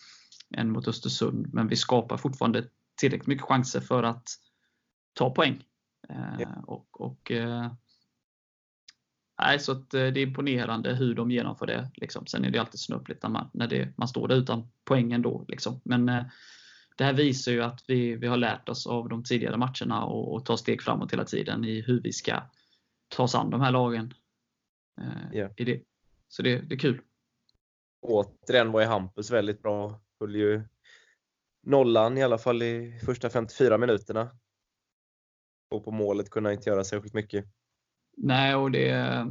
än 0.57 0.73
mot 0.73 0.89
Östersund 0.89 1.55
men 1.55 1.69
vi 1.69 1.77
skapar 1.77 2.17
fortfarande 2.17 2.65
tillräckligt 3.01 3.27
mycket 3.27 3.47
chanser 3.47 3.81
för 3.81 4.03
att 4.03 4.29
ta 5.13 5.31
poäng. 5.31 5.65
Ja. 6.39 6.65
Och, 6.67 7.01
och 7.01 7.33
Nej, 9.39 9.59
så 9.59 9.73
att 9.73 9.95
eh, 9.95 10.07
det 10.07 10.21
är 10.21 10.27
imponerande 10.27 10.95
hur 10.95 11.15
de 11.15 11.31
genomför 11.31 11.67
det. 11.67 11.91
Liksom. 11.95 12.27
Sen 12.27 12.45
är 12.45 12.51
det 12.51 12.59
alltid 12.59 12.81
snöpligt 12.81 13.23
när 13.23 13.31
man, 13.31 13.51
när 13.53 13.67
det, 13.67 13.89
man 13.97 14.09
står 14.09 14.29
där 14.29 14.37
utan 14.37 14.69
poängen 14.85 15.23
då. 15.23 15.45
Liksom. 15.49 15.81
Men 15.85 16.09
eh, 16.09 16.25
det 16.97 17.05
här 17.05 17.13
visar 17.13 17.53
ju 17.53 17.63
att 17.63 17.85
vi, 17.89 18.17
vi 18.17 18.27
har 18.27 18.37
lärt 18.37 18.69
oss 18.69 18.87
av 18.87 19.09
de 19.09 19.25
tidigare 19.25 19.57
matcherna 19.57 20.05
och, 20.05 20.35
och 20.35 20.45
tar 20.45 20.57
steg 20.57 20.83
framåt 20.83 21.13
hela 21.13 21.25
tiden 21.25 21.65
i 21.65 21.81
hur 21.81 22.01
vi 22.01 22.13
ska 22.13 22.43
ta 23.09 23.23
oss 23.23 23.35
an 23.35 23.51
de 23.51 23.61
här 23.61 23.71
lagen. 23.71 24.15
Eh, 25.01 25.37
yeah. 25.37 25.53
i 25.57 25.65
det. 25.65 25.83
Så 26.29 26.43
det, 26.43 26.59
det 26.59 26.75
är 26.75 26.79
kul. 26.79 27.01
Återigen 28.01 28.73
var 28.73 28.81
ju 28.81 28.87
Hampus 28.87 29.31
väldigt 29.31 29.63
bra. 29.63 30.01
Höll 30.21 30.35
ju 30.37 30.63
nollan 31.63 32.19
i 32.19 32.23
alla 32.23 32.39
fall 32.39 32.63
i 32.63 33.01
första 33.05 33.31
54 33.31 33.79
minuterna. 33.79 34.31
Och 35.71 35.85
på 35.85 35.91
målet 35.91 36.31
kunde 36.31 36.49
han 36.49 36.57
inte 36.57 36.71
göra 36.71 36.85
särskilt 36.85 37.15
mycket. 37.15 37.45
Nej, 38.17 38.55
och 38.55 38.71
det, 38.71 39.27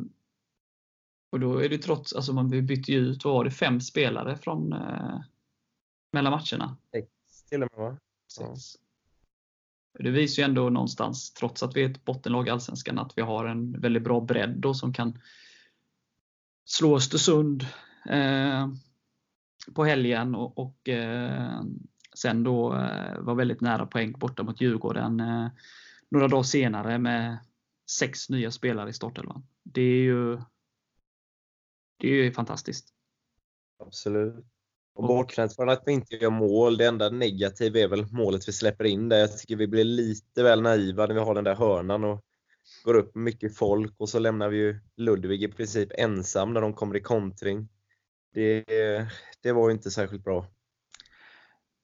Och 1.30 1.40
då 1.40 1.64
är 1.64 1.70
det 1.70 1.78
trots, 1.78 2.14
alltså 2.14 2.34
man 2.34 2.50
bytte 2.50 2.92
ju 2.92 2.98
ut, 3.00 3.26
vad 3.26 3.34
var 3.34 3.44
det, 3.44 3.52
fem 3.52 3.82
spelare 3.82 4.38
från 4.38 4.74
eh, 4.74 5.20
mellan 6.12 6.32
matcherna. 6.32 6.78
Sex 6.92 7.08
till 7.50 7.64
och 7.64 7.70
med 7.78 7.86
va? 7.86 7.98
Sex. 8.28 8.76
Det 10.00 10.12
visar 10.12 10.44
ju 10.44 10.46
ändå 10.46 10.70
någonstans, 10.70 11.34
trots 11.34 11.64
att 11.64 11.76
vi 11.76 11.84
är 11.84 11.90
ett 11.90 12.06
bottenlag 12.06 12.48
i 12.48 12.50
Allsvenskan, 12.50 13.00
att 13.00 13.18
vi 13.18 13.22
har 13.22 13.46
en 13.46 13.80
väldigt 13.80 14.04
bra 14.04 14.22
bredd 14.22 14.56
då 14.58 14.74
som 14.74 14.94
kan 14.94 15.20
slå 16.66 16.96
Östersund 16.96 17.66
eh, 18.10 18.68
på 19.76 19.86
helgen 19.86 20.36
och, 20.36 20.58
och 20.58 20.90
eh, 20.90 21.62
sen 22.16 22.44
då 22.44 22.76
eh, 22.76 23.20
var 23.20 23.36
väldigt 23.36 23.62
nära 23.62 23.86
poäng 23.86 24.12
borta 24.12 24.44
mot 24.44 24.62
Djurgården 24.62 25.20
eh, 25.20 25.48
några 26.10 26.28
dagar 26.28 26.44
senare 26.44 26.98
med 26.98 27.38
sex 28.00 28.30
nya 28.30 28.52
spelare 28.52 28.90
i 28.90 28.94
startelvan. 28.94 29.48
Det 29.64 29.82
är 29.82 30.04
ju 30.04 30.42
det 32.00 32.08
är 32.08 32.24
ju 32.24 32.32
fantastiskt. 32.32 32.94
Absolut. 33.80 34.46
Och 34.96 35.08
bortsett 35.08 35.56
från 35.56 35.70
att 35.70 35.84
vi 35.86 35.92
inte 35.92 36.16
gör 36.16 36.30
mål, 36.30 36.78
det 36.78 36.86
enda 36.86 37.10
negativa 37.10 37.80
är 37.80 37.88
väl 37.88 38.06
målet 38.12 38.48
vi 38.48 38.54
släpper 38.54 38.86
in 38.86 39.10
där. 39.10 39.18
Jag 39.18 39.38
tycker 39.38 39.56
vi 39.56 39.68
blir 39.68 39.84
lite 39.84 40.44
väl 40.44 40.62
naiva 40.62 41.06
när 41.06 41.14
vi 41.14 41.20
har 41.20 41.36
den 41.36 41.44
där 41.44 41.56
hörnan 41.56 42.04
och 42.04 42.24
går 42.84 42.94
upp 42.94 43.16
mycket 43.16 43.58
folk 43.58 43.94
och 43.98 44.10
så 44.10 44.20
lämnar 44.20 44.50
vi 44.50 44.58
ju 44.58 44.80
Ludvig 44.98 45.44
i 45.44 45.48
princip 45.48 45.90
ensam 45.98 46.54
när 46.54 46.62
de 46.62 46.74
kommer 46.74 46.96
i 46.96 47.02
kontring. 47.02 47.70
Det, 48.34 48.64
det 49.42 49.52
var 49.52 49.72
inte 49.72 49.92
särskilt 49.92 50.24
bra. 50.24 50.48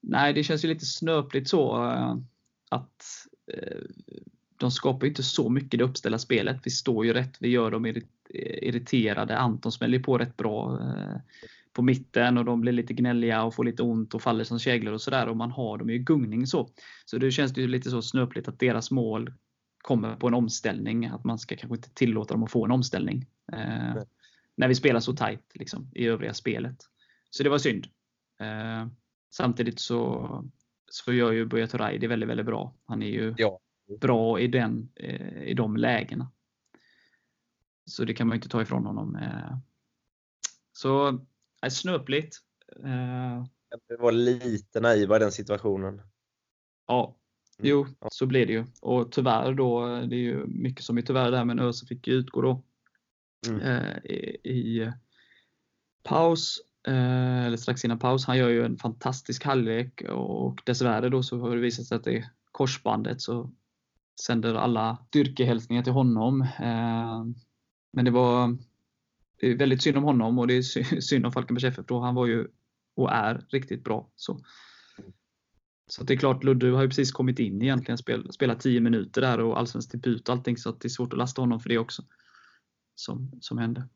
Nej, 0.00 0.32
det 0.32 0.44
känns 0.44 0.64
ju 0.64 0.68
lite 0.68 0.86
snöpligt 0.86 1.48
så 1.48 1.84
eh, 1.84 2.16
att 2.70 3.04
eh, 3.52 3.80
de 4.60 4.70
skapar 4.70 5.06
inte 5.06 5.22
så 5.22 5.48
mycket 5.48 5.78
det 5.78 5.84
uppställda 5.84 6.18
spelet. 6.18 6.60
Vi 6.64 6.70
står 6.70 7.06
ju 7.06 7.12
rätt, 7.12 7.36
vi 7.40 7.48
gör 7.48 7.70
dem 7.70 7.86
irriterade. 8.34 9.38
Anton 9.38 9.72
smäller 9.72 9.98
på 9.98 10.18
rätt 10.18 10.36
bra 10.36 10.80
eh, 10.80 11.20
på 11.72 11.82
mitten 11.82 12.38
och 12.38 12.44
de 12.44 12.60
blir 12.60 12.72
lite 12.72 12.94
gnälliga 12.94 13.42
och 13.42 13.54
får 13.54 13.64
lite 13.64 13.82
ont 13.82 14.14
och 14.14 14.22
faller 14.22 14.44
som 14.44 14.58
käglor 14.58 14.94
och 14.94 15.00
sådär. 15.00 15.28
Och 15.28 15.36
man 15.36 15.50
har 15.50 15.78
dem 15.78 15.90
i 15.90 15.98
gungning 15.98 16.46
så. 16.46 16.68
Så 17.04 17.18
det 17.18 17.30
känns 17.30 17.58
ju 17.58 17.66
lite 17.66 17.90
så 17.90 18.02
snöpligt 18.02 18.48
att 18.48 18.58
deras 18.58 18.90
mål 18.90 19.32
kommer 19.82 20.16
på 20.16 20.28
en 20.28 20.34
omställning. 20.34 21.06
Att 21.06 21.24
man 21.24 21.38
ska 21.38 21.56
kanske 21.56 21.76
inte 21.76 21.94
tillåta 21.94 22.34
dem 22.34 22.42
att 22.42 22.50
få 22.50 22.64
en 22.64 22.70
omställning. 22.70 23.26
Eh, 23.52 24.02
när 24.56 24.68
vi 24.68 24.74
spelar 24.74 25.00
så 25.00 25.12
tajt 25.12 25.52
liksom, 25.54 25.90
i 25.94 26.06
övriga 26.06 26.34
spelet. 26.34 26.76
Så 27.30 27.42
det 27.42 27.50
var 27.50 27.58
synd. 27.58 27.86
Eh, 28.40 28.86
samtidigt 29.30 29.80
så, 29.80 30.28
så 30.90 31.12
gör 31.12 31.32
ju 31.32 31.46
Buya 31.46 31.66
Turay 31.66 31.98
det 31.98 32.06
väldigt, 32.06 32.28
väldigt 32.28 32.46
bra. 32.46 32.74
Han 32.84 33.02
är 33.02 33.10
ju 33.10 33.34
ja. 33.36 33.60
Bra 33.98 34.40
i, 34.40 34.46
den, 34.46 34.92
eh, 34.96 35.42
i 35.42 35.54
de 35.54 35.76
lägena. 35.76 36.32
Så 37.84 38.04
det 38.04 38.14
kan 38.14 38.28
man 38.28 38.34
inte 38.34 38.48
ta 38.48 38.62
ifrån 38.62 38.86
honom. 38.86 39.16
Eh. 39.16 39.56
Så 40.72 41.08
eh, 41.62 41.70
snöpligt. 41.70 42.36
Det 43.88 43.96
var 43.98 44.12
lite 44.12 44.80
naiva 44.80 45.16
i 45.16 45.18
den 45.18 45.32
situationen. 45.32 46.02
Ja, 46.86 47.16
mm. 47.58 47.70
jo, 47.70 47.86
så 48.10 48.26
blev 48.26 48.46
det 48.46 48.52
ju. 48.52 48.64
Och 48.80 49.12
tyvärr 49.12 49.54
då, 49.54 49.86
det 49.86 50.16
är 50.16 50.20
ju 50.20 50.46
mycket 50.46 50.84
som 50.84 50.98
är 50.98 51.02
tyvärr 51.02 51.30
där, 51.30 51.44
men 51.44 51.58
Öse 51.58 51.86
fick 51.86 52.08
ju 52.08 52.14
utgå 52.14 52.42
då 52.42 52.62
mm. 53.48 53.60
i, 54.04 54.14
i 54.44 54.92
paus 56.02 56.58
eller 56.84 57.56
strax 57.56 57.84
innan 57.84 57.98
paus. 57.98 58.26
Han 58.26 58.38
gör 58.38 58.48
ju 58.48 58.64
en 58.64 58.76
fantastisk 58.76 59.44
halvlek 59.44 60.02
och 60.02 60.62
dessvärre 60.66 61.08
då 61.08 61.22
så 61.22 61.38
har 61.38 61.54
det 61.54 61.62
visat 61.62 61.86
sig 61.86 61.96
att 61.96 62.04
det 62.04 62.16
är 62.16 62.30
korsbandet 62.52 63.20
så 63.20 63.52
sänder 64.26 64.54
alla 64.54 64.98
styrkehälsningar 65.08 65.82
till 65.82 65.92
honom. 65.92 66.40
Eh, 66.40 67.24
men 67.92 68.04
det 68.04 68.10
var 68.10 68.58
det 69.40 69.46
är 69.46 69.56
väldigt 69.56 69.82
synd 69.82 69.96
om 69.96 70.04
honom 70.04 70.38
och 70.38 70.46
det 70.46 70.54
är 70.54 70.62
synd 71.00 71.26
om 71.26 71.32
Falkenbergs 71.32 71.64
FF 71.64 71.86
då. 71.86 72.00
Han 72.00 72.14
var 72.14 72.26
ju 72.26 72.48
och 72.94 73.12
är 73.12 73.46
riktigt 73.48 73.84
bra. 73.84 74.10
Så, 74.16 74.40
så 75.86 76.04
det 76.04 76.14
är 76.14 76.18
klart, 76.18 76.44
Ludde 76.44 76.70
har 76.70 76.82
ju 76.82 76.88
precis 76.88 77.12
kommit 77.12 77.38
in 77.38 77.62
egentligen, 77.62 77.98
spel, 77.98 78.32
spelat 78.32 78.60
10 78.60 78.80
minuter 78.80 79.20
där 79.20 79.40
och 79.40 79.58
allsvensk 79.58 79.92
debut 79.92 80.28
och 80.28 80.34
allting 80.34 80.56
så 80.56 80.72
det 80.72 80.84
är 80.84 80.88
svårt 80.88 81.12
att 81.12 81.18
lasta 81.18 81.42
honom 81.42 81.60
för 81.60 81.68
det 81.68 81.78
också. 81.78 82.02
Som, 82.94 83.30
som 83.40 83.58
hände. 83.58 83.88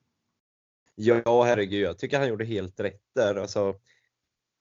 Ja, 0.94 1.44
herregud. 1.44 1.84
Jag 1.84 1.98
tycker 1.98 2.18
han 2.18 2.28
gjorde 2.28 2.44
helt 2.44 2.80
rätt 2.80 3.02
där. 3.14 3.34
Alltså, 3.34 3.74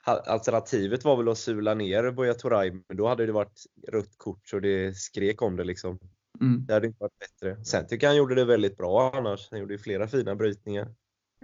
alternativet 0.03 1.03
var 1.03 1.17
väl 1.17 1.29
att 1.29 1.37
sula 1.37 1.73
ner 1.73 2.11
Buya 2.11 2.33
Turay, 2.33 2.71
men 2.71 2.97
då 2.97 3.07
hade 3.07 3.25
det 3.25 3.31
varit 3.31 3.63
rött 3.87 4.17
kort 4.17 4.47
så 4.47 4.59
det 4.59 4.97
skrek 4.97 5.41
om 5.41 5.55
det 5.55 5.63
liksom. 5.63 5.99
Mm. 6.41 6.65
Det 6.65 6.73
hade 6.73 6.87
inte 6.87 6.99
varit 6.99 7.19
bättre. 7.19 7.65
Sen 7.65 7.87
tycker 7.87 8.07
jag 8.07 8.09
han 8.09 8.17
gjorde 8.17 8.35
det 8.35 8.45
väldigt 8.45 8.77
bra 8.77 9.11
annars. 9.13 9.47
Han 9.51 9.59
gjorde 9.59 9.73
ju 9.73 9.77
flera 9.77 10.07
fina 10.07 10.35
brytningar. 10.35 10.95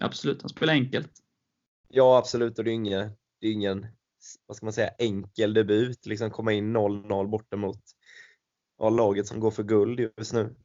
Absolut, 0.02 0.42
han 0.42 0.50
spelar 0.50 0.74
enkelt. 0.74 1.12
Ja, 1.88 2.18
absolut. 2.18 2.60
Och 2.60 2.64
det 2.64 2.72
är 2.72 2.74
ingen, 2.74 3.12
det 3.42 3.48
är 3.48 3.52
ingen 3.52 3.88
vad 4.48 4.58
ska 4.58 4.66
man 4.66 4.74
säga, 4.74 4.90
enkel 5.00 5.54
debut. 5.54 6.06
Liksom 6.06 6.32
komma 6.32 6.54
in 6.54 6.78
0-0 6.78 7.28
borta 7.28 7.58
mot 7.58 7.82
ja, 8.78 8.90
laget 8.90 9.28
som 9.28 9.40
går 9.40 9.52
för 9.52 9.64
guld 9.64 10.00
just 10.00 10.34
nu. 10.34 10.56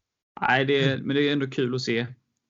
Nej, 0.41 0.65
det 0.65 0.85
är, 0.85 0.99
men 0.99 1.17
det 1.17 1.23
är 1.23 1.33
ändå 1.33 1.47
kul 1.47 1.75
att 1.75 1.81
se. 1.81 1.99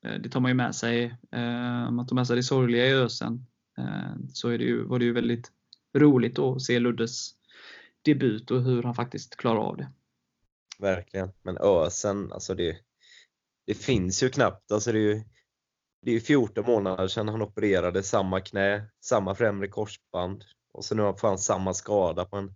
Eh, 0.06 0.14
det 0.20 0.28
tar 0.28 0.40
man 0.40 0.50
ju 0.50 0.54
med 0.54 0.74
sig. 0.74 1.04
Eh, 1.32 1.90
man 1.90 2.06
tar 2.06 2.14
med 2.14 2.26
sig 2.26 2.36
det 2.36 2.42
sorgliga 2.42 2.86
i 2.86 2.92
ösen. 2.92 3.46
Eh, 3.78 4.14
så 4.32 4.48
är 4.48 4.58
det 4.58 4.64
ju, 4.64 4.84
var 4.84 4.98
det 4.98 5.04
ju 5.04 5.12
väldigt 5.12 5.52
roligt 5.94 6.38
att 6.38 6.62
se 6.62 6.78
Luddes 6.78 7.30
debut 8.02 8.50
och 8.50 8.62
hur 8.62 8.82
han 8.82 8.94
faktiskt 8.94 9.36
klarar 9.36 9.60
av 9.60 9.76
det. 9.76 9.92
Verkligen. 10.78 11.30
Men 11.42 11.58
Ösen, 11.60 12.32
alltså 12.32 12.54
det, 12.54 12.76
det 13.66 13.74
finns 13.74 14.22
ju 14.22 14.28
knappt. 14.28 14.72
Alltså 14.72 14.92
det, 14.92 14.98
är 14.98 15.14
ju, 15.14 15.22
det 16.02 16.12
är 16.12 16.20
14 16.20 16.64
månader 16.66 17.08
sedan 17.08 17.28
han 17.28 17.42
opererade 17.42 18.02
samma 18.02 18.40
knä, 18.40 18.90
samma 19.00 19.34
främre 19.34 19.68
korsband 19.68 20.44
och 20.72 20.84
så 20.84 20.94
nu 20.94 21.02
har 21.02 21.18
han 21.22 21.38
samma 21.38 21.74
skada 21.74 22.24
på 22.24 22.36
en 22.36 22.54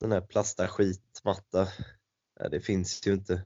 sån 0.00 0.12
här 0.12 0.20
plasta 0.20 0.68
skitmatta. 0.68 1.68
det 2.50 2.60
finns 2.60 3.06
ju 3.06 3.12
inte. 3.12 3.44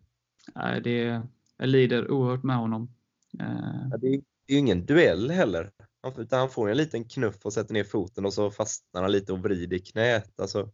Nej, 0.54 0.80
det, 0.80 1.22
jag 1.56 1.68
lider 1.68 2.10
oerhört 2.10 2.42
med 2.42 2.56
honom. 2.56 2.94
Eh. 3.40 3.88
Ja, 3.90 3.96
det, 3.96 4.06
är, 4.06 4.20
det 4.46 4.52
är 4.52 4.54
ju 4.54 4.58
ingen 4.58 4.86
duell 4.86 5.30
heller. 5.30 5.70
Utan 6.16 6.38
han 6.38 6.50
får 6.50 6.70
en 6.70 6.76
liten 6.76 7.04
knuff 7.04 7.36
och 7.46 7.52
sätter 7.52 7.74
ner 7.74 7.84
foten 7.84 8.26
och 8.26 8.32
så 8.32 8.50
fastnar 8.50 9.02
han 9.02 9.12
lite 9.12 9.32
och 9.32 9.38
vrider 9.38 9.78
knät. 9.78 10.40
Alltså, 10.40 10.70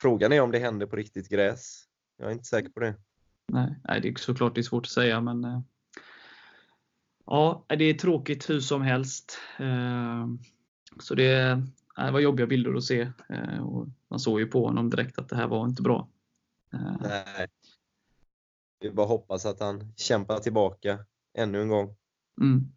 frågan 0.00 0.32
är 0.32 0.40
om 0.40 0.50
det 0.50 0.58
händer 0.58 0.86
på 0.86 0.96
riktigt 0.96 1.28
gräs. 1.28 1.84
Jag 2.16 2.28
är 2.28 2.32
inte 2.32 2.44
säker 2.44 2.68
på 2.68 2.80
det. 2.80 2.94
Nej, 3.52 3.74
nej 3.84 4.00
det 4.00 4.08
är 4.08 4.14
såklart 4.14 4.54
det 4.54 4.60
är 4.60 4.62
svårt 4.62 4.86
att 4.86 4.90
säga 4.90 5.20
men 5.20 5.44
eh, 5.44 5.60
Ja, 7.26 7.66
det 7.68 7.84
är 7.84 7.94
tråkigt 7.94 8.50
hur 8.50 8.60
som 8.60 8.82
helst. 8.82 9.38
Eh, 9.58 10.26
så 11.00 11.14
det, 11.14 11.62
det 11.96 12.10
var 12.10 12.20
jobbiga 12.20 12.46
bilder 12.46 12.74
att 12.74 12.84
se. 12.84 13.12
Eh, 13.28 13.66
och 13.66 13.86
man 14.08 14.20
såg 14.20 14.40
ju 14.40 14.46
på 14.46 14.66
honom 14.66 14.90
direkt 14.90 15.18
att 15.18 15.28
det 15.28 15.36
här 15.36 15.48
var 15.48 15.64
inte 15.64 15.82
bra. 15.82 16.08
Nej. 17.00 17.48
Vi 18.80 18.90
bara 18.90 19.06
hoppas 19.06 19.46
att 19.46 19.60
han 19.60 19.92
kämpar 19.96 20.38
tillbaka 20.38 20.98
ännu 21.38 21.62
en 21.62 21.68
gång. 21.68 21.96
Mm. 22.40 22.72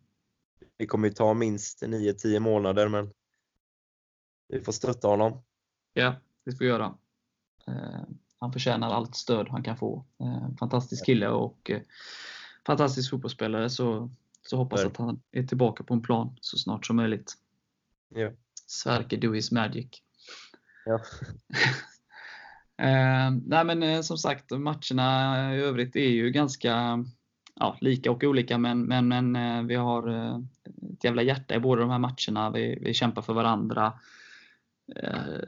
Det 0.80 0.88
kommer 0.88 1.08
ju 1.08 1.14
ta 1.14 1.34
minst 1.34 1.84
9-10 1.84 2.40
månader 2.40 2.88
men 2.88 3.14
vi 4.48 4.62
får 4.62 4.72
stötta 4.72 5.08
honom. 5.08 5.42
Ja, 5.94 6.16
det 6.46 6.52
får 6.52 6.60
vi 6.60 6.66
göra 6.66 6.96
han 8.40 8.54
förtjänar 8.54 8.90
allt 8.90 9.16
stöd 9.16 9.48
han 9.50 9.64
kan 9.64 9.78
få. 9.78 10.06
Eh, 10.20 10.56
fantastisk 10.60 11.06
kille 11.06 11.28
och 11.28 11.70
eh, 11.70 11.82
fantastisk 12.66 13.10
fotbollsspelare. 13.10 13.70
Så, 13.70 14.10
så 14.48 14.58
hoppas 14.58 14.86
att 14.86 14.98
han 14.98 15.22
är 15.32 15.44
tillbaka 15.44 15.84
på 15.84 15.94
en 15.94 16.02
plan 16.02 16.38
så 16.42 16.58
snart 16.58 16.86
som 16.86 16.96
möjligt. 16.96 17.34
Ja. 18.10 18.32
Sverker 18.68 19.18
do 19.18 19.34
his 19.34 19.52
magic. 19.52 19.88
Ja. 20.86 20.96
eh, 22.86 23.32
nej 23.46 23.66
men 23.66 23.84
eh, 23.84 24.02
som 24.02 24.18
sagt, 24.18 24.52
matcherna 24.52 25.56
i 25.56 25.60
övrigt 25.60 25.96
är 25.96 26.10
ju 26.10 26.32
ganska 26.32 27.06
ja, 27.60 27.78
lika 27.82 28.12
och 28.12 28.24
olika, 28.24 28.58
men, 28.58 28.82
men, 28.82 29.08
men 29.08 29.36
eh, 29.36 29.64
vi 29.64 29.76
har 29.76 30.08
eh, 30.08 30.40
ett 30.94 31.04
jävla 31.04 31.22
hjärta 31.22 31.56
i 31.56 31.60
båda 31.60 31.82
de 31.82 31.90
här 31.90 32.00
matcherna. 32.00 32.52
Vi, 32.52 32.80
vi 32.82 32.94
kämpar 32.94 33.22
för 33.22 33.34
varandra 33.34 33.94
eh, 34.96 35.48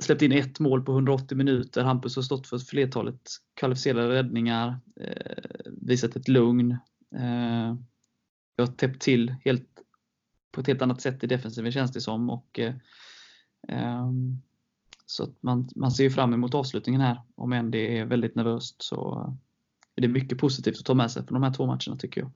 släppt 0.00 0.22
in 0.22 0.32
ett 0.32 0.60
mål 0.60 0.82
på 0.82 0.92
180 0.92 1.36
minuter. 1.36 1.82
Hampus 1.82 2.16
har 2.16 2.22
stått 2.22 2.46
för 2.46 2.58
flertalet 2.58 3.30
kvalificerade 3.54 4.08
räddningar, 4.08 4.80
eh, 5.00 5.72
visat 5.80 6.16
ett 6.16 6.28
lugn. 6.28 6.70
Eh, 7.14 7.74
vi 8.56 8.62
har 8.62 8.66
täppt 8.66 9.02
till 9.02 9.34
helt, 9.44 9.68
på 10.52 10.60
ett 10.60 10.66
helt 10.66 10.82
annat 10.82 11.00
sätt 11.00 11.24
i 11.24 11.26
defensiven 11.26 11.72
känns 11.72 11.92
det 11.92 12.00
som. 12.00 12.30
Och, 12.30 12.58
eh, 12.58 12.74
ehm, 13.68 14.42
så 15.06 15.22
att 15.22 15.42
man, 15.42 15.68
man 15.76 15.90
ser 15.90 16.10
fram 16.10 16.34
emot 16.34 16.54
avslutningen 16.54 17.00
här. 17.00 17.20
Om 17.34 17.52
än 17.52 17.70
det 17.70 17.98
är 17.98 18.04
väldigt 18.04 18.34
nervöst 18.34 18.82
så 18.82 19.36
är 19.98 20.02
det 20.02 20.08
mycket 20.08 20.38
positivt 20.38 20.78
att 20.78 20.84
ta 20.84 20.94
med 20.94 21.10
sig 21.10 21.26
från 21.26 21.40
de 21.40 21.42
här 21.42 21.54
två 21.54 21.66
matcherna 21.66 21.96
tycker 21.98 22.20
jag. 22.20 22.30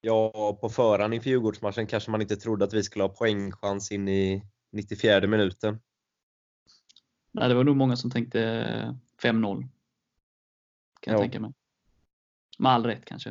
Ja, 0.00 0.58
på 0.60 0.68
förhand 0.68 1.14
inför 1.14 1.30
Djurgårdsmatchen 1.30 1.86
kanske 1.86 2.10
man 2.10 2.22
inte 2.22 2.36
trodde 2.36 2.64
att 2.64 2.72
vi 2.72 2.82
skulle 2.82 3.04
ha 3.04 3.08
poängchans 3.08 3.92
in 3.92 4.08
i 4.08 4.42
94 4.72 5.26
minuten. 5.26 5.80
Nej, 7.32 7.48
det 7.48 7.54
var 7.54 7.64
nog 7.64 7.76
många 7.76 7.96
som 7.96 8.10
tänkte 8.10 8.38
5-0. 9.22 9.68
Kan 11.00 11.12
jag 11.12 11.14
ja. 11.14 11.18
tänka 11.18 11.40
mig. 11.40 11.52
Med 12.58 12.72
all 12.72 12.86
rätt 12.86 13.04
kanske. 13.04 13.30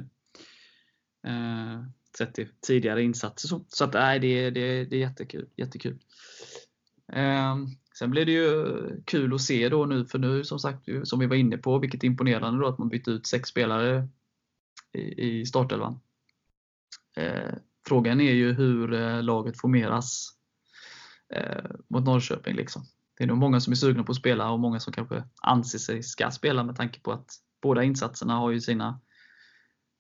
Eh, 1.28 1.84
sett 2.18 2.34
till 2.34 2.48
tidigare 2.62 3.04
insatser. 3.04 3.48
Så, 3.48 3.66
så 3.68 3.84
att, 3.84 3.94
nej, 3.94 4.20
det, 4.20 4.50
det, 4.50 4.86
det 4.86 4.96
är 4.96 5.00
jättekul. 5.00 5.50
jättekul. 5.56 6.00
Eh, 7.14 7.56
sen 7.98 8.12
blir 8.12 8.26
det 8.26 8.32
ju 8.32 9.02
kul 9.06 9.34
att 9.34 9.42
se 9.42 9.70
då 9.70 9.86
nu, 9.86 10.06
för 10.06 10.20
nu 10.20 10.44
som 10.44 10.60
sagt, 10.60 10.90
som 11.04 11.20
vi 11.20 11.26
var 11.26 11.36
inne 11.36 11.58
på, 11.58 11.80
vilket 11.80 12.04
imponerande 12.04 12.60
då 12.60 12.68
att 12.68 12.78
man 12.78 12.90
bytte 12.90 13.12
ut 13.12 13.28
sex 13.28 13.50
spelare 13.50 14.08
i, 14.94 15.40
i 15.40 15.46
startelvan. 15.46 16.00
Eh, 17.18 17.54
frågan 17.88 18.22
är 18.22 18.34
ju 18.34 18.54
hur 18.54 18.94
eh, 18.94 19.24
laget 19.24 19.60
formeras 19.60 20.30
eh, 21.34 21.72
mot 21.90 22.06
Norrköping. 22.06 22.56
Liksom. 22.56 22.86
Det 23.18 23.24
är 23.24 23.28
nog 23.28 23.38
många 23.38 23.60
som 23.60 23.72
är 23.72 23.76
sugna 23.76 24.04
på 24.04 24.12
att 24.12 24.18
spela 24.18 24.52
och 24.52 24.60
många 24.60 24.80
som 24.80 24.94
kanske 24.94 25.24
anser 25.42 25.80
sig 25.80 26.04
ska 26.04 26.32
spela 26.32 26.64
med 26.64 26.76
tanke 26.76 27.00
på 27.00 27.12
att 27.12 27.30
båda 27.62 27.84
insatserna 27.84 28.34
har 28.34 28.52
ju 28.52 28.62
sina 28.62 29.02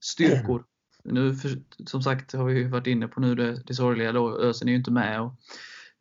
styrkor. 0.03 0.65
Nu, 1.03 1.35
för, 1.35 1.49
som 1.85 2.01
sagt, 2.01 2.33
har 2.33 2.45
vi 2.45 2.63
varit 2.63 2.87
inne 2.87 3.07
på 3.07 3.19
nu 3.19 3.35
det, 3.35 3.63
det 3.67 3.73
sorgliga 3.73 4.11
då. 4.11 4.39
Ösen 4.39 4.67
är 4.67 4.71
ju 4.71 4.77
inte 4.77 4.91
med. 4.91 5.21
Och 5.21 5.33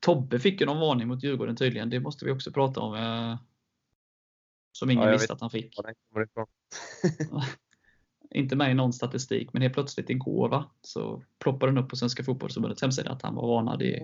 Tobbe 0.05 0.39
fick 0.39 0.61
ju 0.61 0.67
någon 0.67 0.81
varning 0.81 1.09
mot 1.09 1.23
Djurgården 1.23 1.57
tydligen. 1.57 1.91
Det 1.91 2.01
måste 2.01 2.25
vi 2.25 2.31
också 2.31 2.53
prata 2.53 2.81
om. 2.81 2.95
Eh, 2.95 3.39
som 4.73 4.91
ingen 4.91 5.05
ja, 5.05 5.13
visste 5.13 5.33
att 5.33 5.41
han 5.41 5.51
fick. 5.51 5.79
inte 8.31 8.57
med 8.57 8.71
i 8.71 8.75
någon 8.75 8.93
statistik, 8.93 9.53
men 9.53 9.63
helt 9.63 9.75
plötsligt 9.75 10.11
igår 10.11 10.49
va, 10.49 10.71
så 10.81 11.23
ploppade 11.39 11.73
den 11.73 11.85
upp 11.85 11.91
på 11.91 11.97
Svenska 11.97 12.25
Fotbollförbundets 12.25 12.83
hemsida 12.83 13.11
att 13.11 13.23
han 13.23 13.35
var 13.35 13.47
varnad 13.47 13.83
i... 13.83 14.01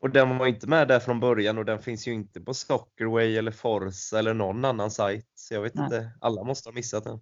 Och 0.00 0.10
den 0.10 0.38
var 0.38 0.46
inte 0.46 0.66
med 0.66 0.88
där 0.88 1.00
från 1.00 1.20
början 1.20 1.58
och 1.58 1.64
den 1.64 1.78
finns 1.78 2.08
ju 2.08 2.12
inte 2.12 2.40
på 2.40 2.54
Soccerway 2.54 3.36
eller 3.36 3.50
Forza 3.50 4.18
eller 4.18 4.34
någon 4.34 4.64
annan 4.64 4.90
sajt. 4.90 5.28
Så 5.34 5.54
jag 5.54 5.62
vet 5.62 5.74
Nej. 5.74 5.84
inte, 5.84 6.10
alla 6.20 6.44
måste 6.44 6.68
ha 6.68 6.74
missat 6.74 7.04
den. 7.04 7.20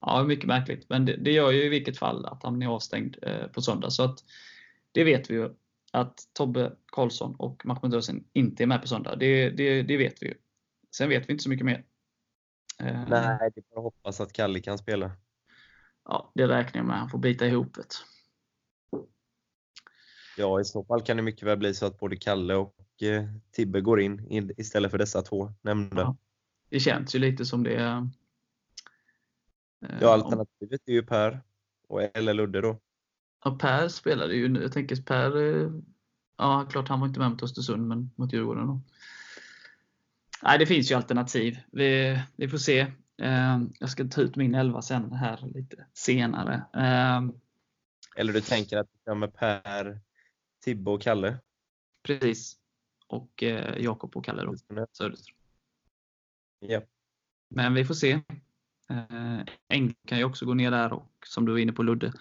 Ja, 0.00 0.22
mycket 0.22 0.46
märkligt. 0.46 0.88
Men 0.88 1.04
det, 1.04 1.16
det 1.16 1.32
gör 1.32 1.50
ju 1.50 1.64
i 1.64 1.68
vilket 1.68 1.98
fall 1.98 2.26
att 2.26 2.42
han 2.42 2.62
är 2.62 2.66
avstängd 2.66 3.16
eh, 3.22 3.46
på 3.46 3.62
söndag. 3.62 3.90
Så 3.90 4.02
att 4.02 4.18
det 4.92 5.04
vet 5.04 5.30
vi 5.30 5.34
ju. 5.34 5.54
Att 5.94 6.20
Tobbe 6.32 6.72
Karlsson 6.86 7.34
och 7.38 7.66
Mahmoud 7.66 7.94
Özil 7.94 8.24
inte 8.32 8.62
är 8.62 8.66
med 8.66 8.80
på 8.80 8.88
söndag. 8.88 9.16
Det, 9.16 9.50
det, 9.50 9.82
det 9.82 9.96
vet 9.96 10.22
vi 10.22 10.26
ju. 10.26 10.34
Sen 10.96 11.08
vet 11.08 11.28
vi 11.28 11.32
inte 11.32 11.42
så 11.42 11.50
mycket 11.50 11.66
mer. 11.66 11.84
Eh, 12.80 13.08
Nej, 13.08 13.50
det 13.54 13.60
att 13.76 13.82
hoppas 13.82 14.20
att 14.20 14.32
Kalle 14.32 14.60
kan 14.60 14.78
spela. 14.78 15.10
Ja, 16.04 16.32
det 16.34 16.48
räknar 16.48 16.78
jag 16.78 16.86
med. 16.86 16.98
Han 16.98 17.08
får 17.08 17.18
bita 17.18 17.46
ihop 17.46 17.74
det. 17.74 17.84
Ja, 20.36 20.60
i 20.60 20.64
så 20.64 20.84
fall 20.84 21.02
kan 21.02 21.16
det 21.16 21.22
mycket 21.22 21.48
väl 21.48 21.58
bli 21.58 21.74
så 21.74 21.86
att 21.86 21.98
både 21.98 22.16
Kalle 22.16 22.54
och 22.54 23.02
eh, 23.02 23.24
Tibbe 23.52 23.80
går 23.80 24.00
in 24.00 24.54
istället 24.56 24.90
för 24.90 24.98
dessa 24.98 25.22
två 25.22 25.52
nämnda. 25.62 26.02
Ja, 26.02 26.16
det 26.68 26.80
känns 26.80 27.14
ju 27.14 27.18
lite 27.18 27.44
som 27.44 27.62
det. 27.62 27.84
Eh, 27.84 28.04
ja, 30.00 30.12
alternativet 30.12 30.80
är 30.86 30.92
ju 30.92 31.02
Per 31.02 31.42
och 31.88 32.16
eller 32.16 32.34
Ludde 32.34 32.60
då. 32.60 32.80
Ja, 33.44 33.58
Per 33.60 33.88
spelade 33.88 34.34
ju, 34.34 34.60
jag 34.62 34.72
tänker 34.72 35.02
Per, 35.02 35.36
eh, 35.36 35.70
ja 36.36 36.66
klart 36.70 36.88
han 36.88 37.00
var 37.00 37.06
inte 37.06 37.20
med 37.20 37.30
mot 37.30 37.42
Östersund, 37.42 37.88
men 37.88 38.10
mot 38.16 38.32
Djurgården 38.32 38.66
då. 38.66 38.80
Nej, 40.42 40.58
det 40.58 40.66
finns 40.66 40.90
ju 40.90 40.94
alternativ. 40.94 41.58
Vi, 41.72 42.20
vi 42.36 42.48
får 42.48 42.58
se. 42.58 42.80
Eh, 43.22 43.60
jag 43.78 43.90
ska 43.90 44.04
ta 44.04 44.20
ut 44.20 44.36
min 44.36 44.54
elva 44.54 44.82
sen 44.82 45.12
här 45.12 45.50
lite 45.54 45.86
senare. 45.92 46.54
Eh, 46.74 47.22
Eller 48.16 48.32
du 48.32 48.40
tänker 48.40 48.78
att 48.78 48.88
du 49.04 49.14
med 49.14 49.34
Per, 49.34 50.00
Tibbe 50.64 50.90
och 50.90 51.02
Kalle? 51.02 51.38
Precis. 52.02 52.56
Och 53.06 53.42
eh, 53.42 53.82
Jakob 53.82 54.16
och 54.16 54.24
Kalle 54.24 54.42
då. 54.42 54.56
Söderström. 54.92 55.36
Ja. 56.60 56.82
Men 57.48 57.74
vi 57.74 57.84
får 57.84 57.94
se. 57.94 58.20
Eng 59.68 59.94
kan 60.06 60.18
ju 60.18 60.24
också 60.24 60.46
gå 60.46 60.54
ner 60.54 60.70
där 60.70 60.92
och 60.92 61.12
som 61.26 61.46
du 61.46 61.52
var 61.52 61.58
inne 61.58 61.72
på 61.72 61.82
Ludde. 61.82 62.12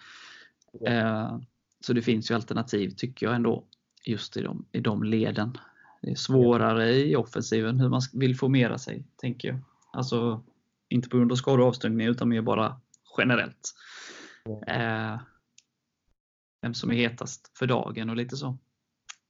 Ja. 0.71 1.41
Så 1.79 1.93
det 1.93 2.01
finns 2.01 2.31
ju 2.31 2.35
alternativ 2.35 2.89
tycker 2.89 3.25
jag 3.25 3.35
ändå 3.35 3.67
just 4.03 4.37
i 4.37 4.41
de, 4.41 4.65
i 4.71 4.79
de 4.79 5.03
leden. 5.03 5.57
Det 6.01 6.11
är 6.11 6.15
svårare 6.15 6.93
i 6.95 7.15
offensiven 7.15 7.79
hur 7.79 7.89
man 7.89 8.01
vill 8.13 8.37
formera 8.37 8.77
sig, 8.77 9.05
tänker 9.15 9.47
jag. 9.47 9.59
Alltså, 9.91 10.43
inte 10.89 11.09
på 11.09 11.17
grund 11.17 11.31
av 11.31 11.35
skador 11.35 11.61
och 11.61 11.67
avstängningar 11.67 12.11
utan 12.11 12.29
mer 12.29 12.41
bara 12.41 12.81
generellt. 13.17 13.73
Eh, 14.67 15.19
vem 16.61 16.73
som 16.73 16.91
är 16.91 16.95
hetast 16.95 17.51
för 17.57 17.67
dagen 17.67 18.09
och 18.09 18.15
lite 18.15 18.37
så. 18.37 18.57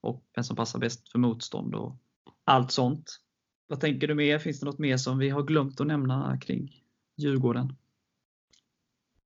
Och 0.01 0.25
vem 0.35 0.43
som 0.43 0.55
passar 0.55 0.79
bäst 0.79 1.09
för 1.11 1.19
motstånd 1.19 1.75
och 1.75 1.97
allt 2.43 2.71
sånt. 2.71 3.19
Vad 3.67 3.79
tänker 3.79 4.07
du 4.07 4.15
mer? 4.15 4.39
Finns 4.39 4.59
det 4.59 4.65
något 4.65 4.79
mer 4.79 4.97
som 4.97 5.17
vi 5.17 5.29
har 5.29 5.43
glömt 5.43 5.81
att 5.81 5.87
nämna 5.87 6.37
kring 6.41 6.83
Djurgården? 7.15 7.75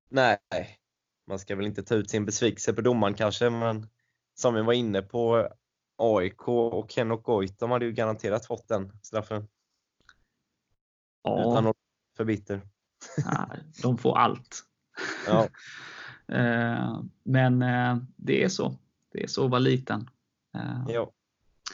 Nej, 0.09 0.37
man 1.27 1.39
ska 1.39 1.55
väl 1.55 1.65
inte 1.65 1.83
ta 1.83 1.95
ut 1.95 2.09
sin 2.09 2.25
besvikelse 2.25 2.73
på 2.73 2.81
domaren 2.81 3.13
kanske, 3.13 3.49
men 3.49 3.87
som 4.39 4.53
vi 4.53 4.61
var 4.61 4.73
inne 4.73 5.01
på, 5.01 5.49
AIK 5.97 6.47
och 6.47 6.93
Henok 6.93 7.23
Goitom 7.23 7.71
hade 7.71 7.85
ju 7.85 7.91
garanterat 7.91 8.45
fått 8.45 8.67
den 8.67 8.91
straffen. 9.01 9.47
Ja. 11.23 11.39
Utan 11.39 11.67
att 11.67 11.75
för 12.17 12.25
bitter. 12.25 12.61
Nej, 13.25 13.59
de 13.81 13.97
får 13.97 14.17
allt. 14.17 14.63
Ja. 15.27 15.47
Eh, 16.29 17.01
men 17.23 17.61
eh, 17.61 17.97
det 18.15 18.43
är 18.43 18.49
så. 18.49 18.77
Det 19.11 19.23
är 19.23 19.27
så 19.27 19.45
att 19.45 19.51
vara 19.51 19.59
liten. 19.59 20.09
Eh, 20.55 20.83
ja, 20.87 21.11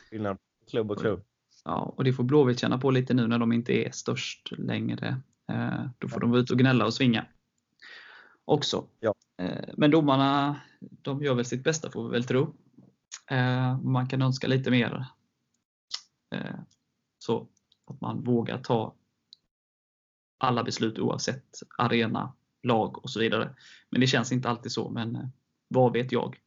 skillnad 0.09 0.37
klubb 0.69 0.91
och 0.91 0.99
klubb. 0.99 1.23
Ja, 1.65 1.93
och 1.97 2.03
det 2.03 2.13
får 2.13 2.23
Blåvitt 2.23 2.59
känna 2.59 2.77
på 2.77 2.91
lite 2.91 3.13
nu 3.13 3.27
när 3.27 3.39
de 3.39 3.53
inte 3.53 3.73
är 3.73 3.91
störst 3.91 4.51
längre. 4.51 5.21
Då 5.97 6.07
får 6.07 6.19
de 6.19 6.31
vara 6.31 6.41
ute 6.41 6.53
och 6.53 6.59
gnälla 6.59 6.85
och 6.85 6.93
svinga. 6.93 7.25
Också. 8.45 8.87
Ja. 8.99 9.13
Men 9.77 9.91
domarna, 9.91 10.61
de 10.91 11.23
gör 11.23 11.33
väl 11.33 11.45
sitt 11.45 11.63
bästa 11.63 11.91
får 11.91 12.03
vi 12.03 12.11
väl 12.11 12.23
tro. 12.23 12.55
Eh, 13.29 13.79
man 13.81 14.07
kan 14.07 14.21
önska 14.21 14.47
lite 14.47 14.71
mer. 14.71 15.05
Eh, 16.31 16.59
så 17.19 17.47
att 17.85 18.01
man 18.01 18.23
vågar 18.23 18.57
ta 18.57 18.95
alla 20.37 20.63
beslut 20.63 20.99
oavsett 20.99 21.59
arena, 21.77 22.35
lag 22.63 23.03
och 23.03 23.09
så 23.09 23.19
vidare. 23.19 23.55
Men 23.89 24.01
det 24.01 24.07
känns 24.07 24.31
inte 24.31 24.49
alltid 24.49 24.71
så, 24.71 24.89
men 24.89 25.15
eh, 25.15 25.27
vad 25.67 25.93
vet 25.93 26.11
jag? 26.11 26.39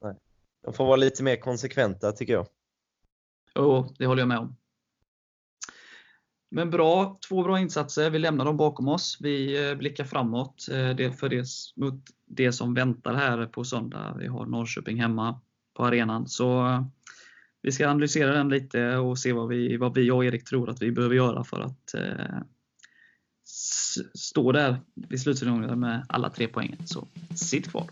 Nej. 0.00 0.16
De 0.62 0.72
får 0.72 0.84
vara 0.84 0.96
lite 0.96 1.22
mer 1.22 1.36
konsekventa 1.36 2.12
tycker 2.12 2.32
jag. 2.32 2.46
Jo, 3.54 3.94
det 3.98 4.06
håller 4.06 4.22
jag 4.22 4.28
med 4.28 4.38
om. 4.38 4.56
Men 6.54 6.70
bra, 6.70 7.18
två 7.28 7.42
bra 7.42 7.60
insatser. 7.60 8.10
Vi 8.10 8.18
lämnar 8.18 8.44
dem 8.44 8.56
bakom 8.56 8.88
oss. 8.88 9.18
Vi 9.20 9.68
eh, 9.68 9.74
blickar 9.74 10.04
framåt 10.04 10.68
eh, 10.70 10.90
det 10.90 11.12
för 11.12 11.28
det, 11.28 11.46
mot 11.76 11.94
det 12.26 12.52
som 12.52 12.74
väntar 12.74 13.14
här 13.14 13.46
på 13.46 13.64
söndag. 13.64 14.16
Vi 14.18 14.26
har 14.26 14.46
Norrköping 14.46 15.00
hemma 15.00 15.40
på 15.74 15.84
arenan. 15.84 16.28
Så 16.28 16.66
eh, 16.66 16.84
vi 17.62 17.72
ska 17.72 17.88
analysera 17.88 18.32
den 18.32 18.48
lite 18.48 18.96
och 18.96 19.18
se 19.18 19.32
vad 19.32 19.48
vi, 19.48 19.76
vad 19.76 19.94
vi 19.94 20.10
och 20.10 20.24
Erik 20.24 20.44
tror 20.44 20.70
att 20.70 20.82
vi 20.82 20.92
behöver 20.92 21.14
göra 21.14 21.44
för 21.44 21.60
att 21.60 21.94
eh, 21.94 22.42
stå 24.14 24.52
där 24.52 24.80
vid 24.94 25.20
slutsignalen 25.20 25.80
med 25.80 26.06
alla 26.08 26.30
tre 26.30 26.48
poängen. 26.48 26.86
Så 26.86 27.08
sitt 27.34 27.70
kvar! 27.70 27.86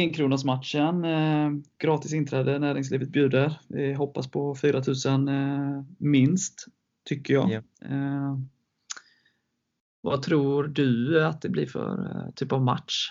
Enkronasmatchen. 0.00 1.04
Eh, 1.04 1.50
gratis 1.78 2.12
inträde, 2.12 2.58
näringslivet 2.58 3.08
bjuder. 3.08 3.60
Vi 3.68 3.92
hoppas 3.92 4.30
på 4.30 4.54
4000 4.54 5.28
eh, 5.28 5.82
minst, 5.98 6.66
tycker 7.08 7.34
jag. 7.34 7.50
Yeah. 7.50 7.64
Eh, 7.82 8.38
vad 10.00 10.22
tror 10.22 10.64
du 10.64 11.24
att 11.24 11.42
det 11.42 11.48
blir 11.48 11.66
för 11.66 12.16
eh, 12.16 12.32
typ 12.34 12.52
av 12.52 12.62
match? 12.62 13.08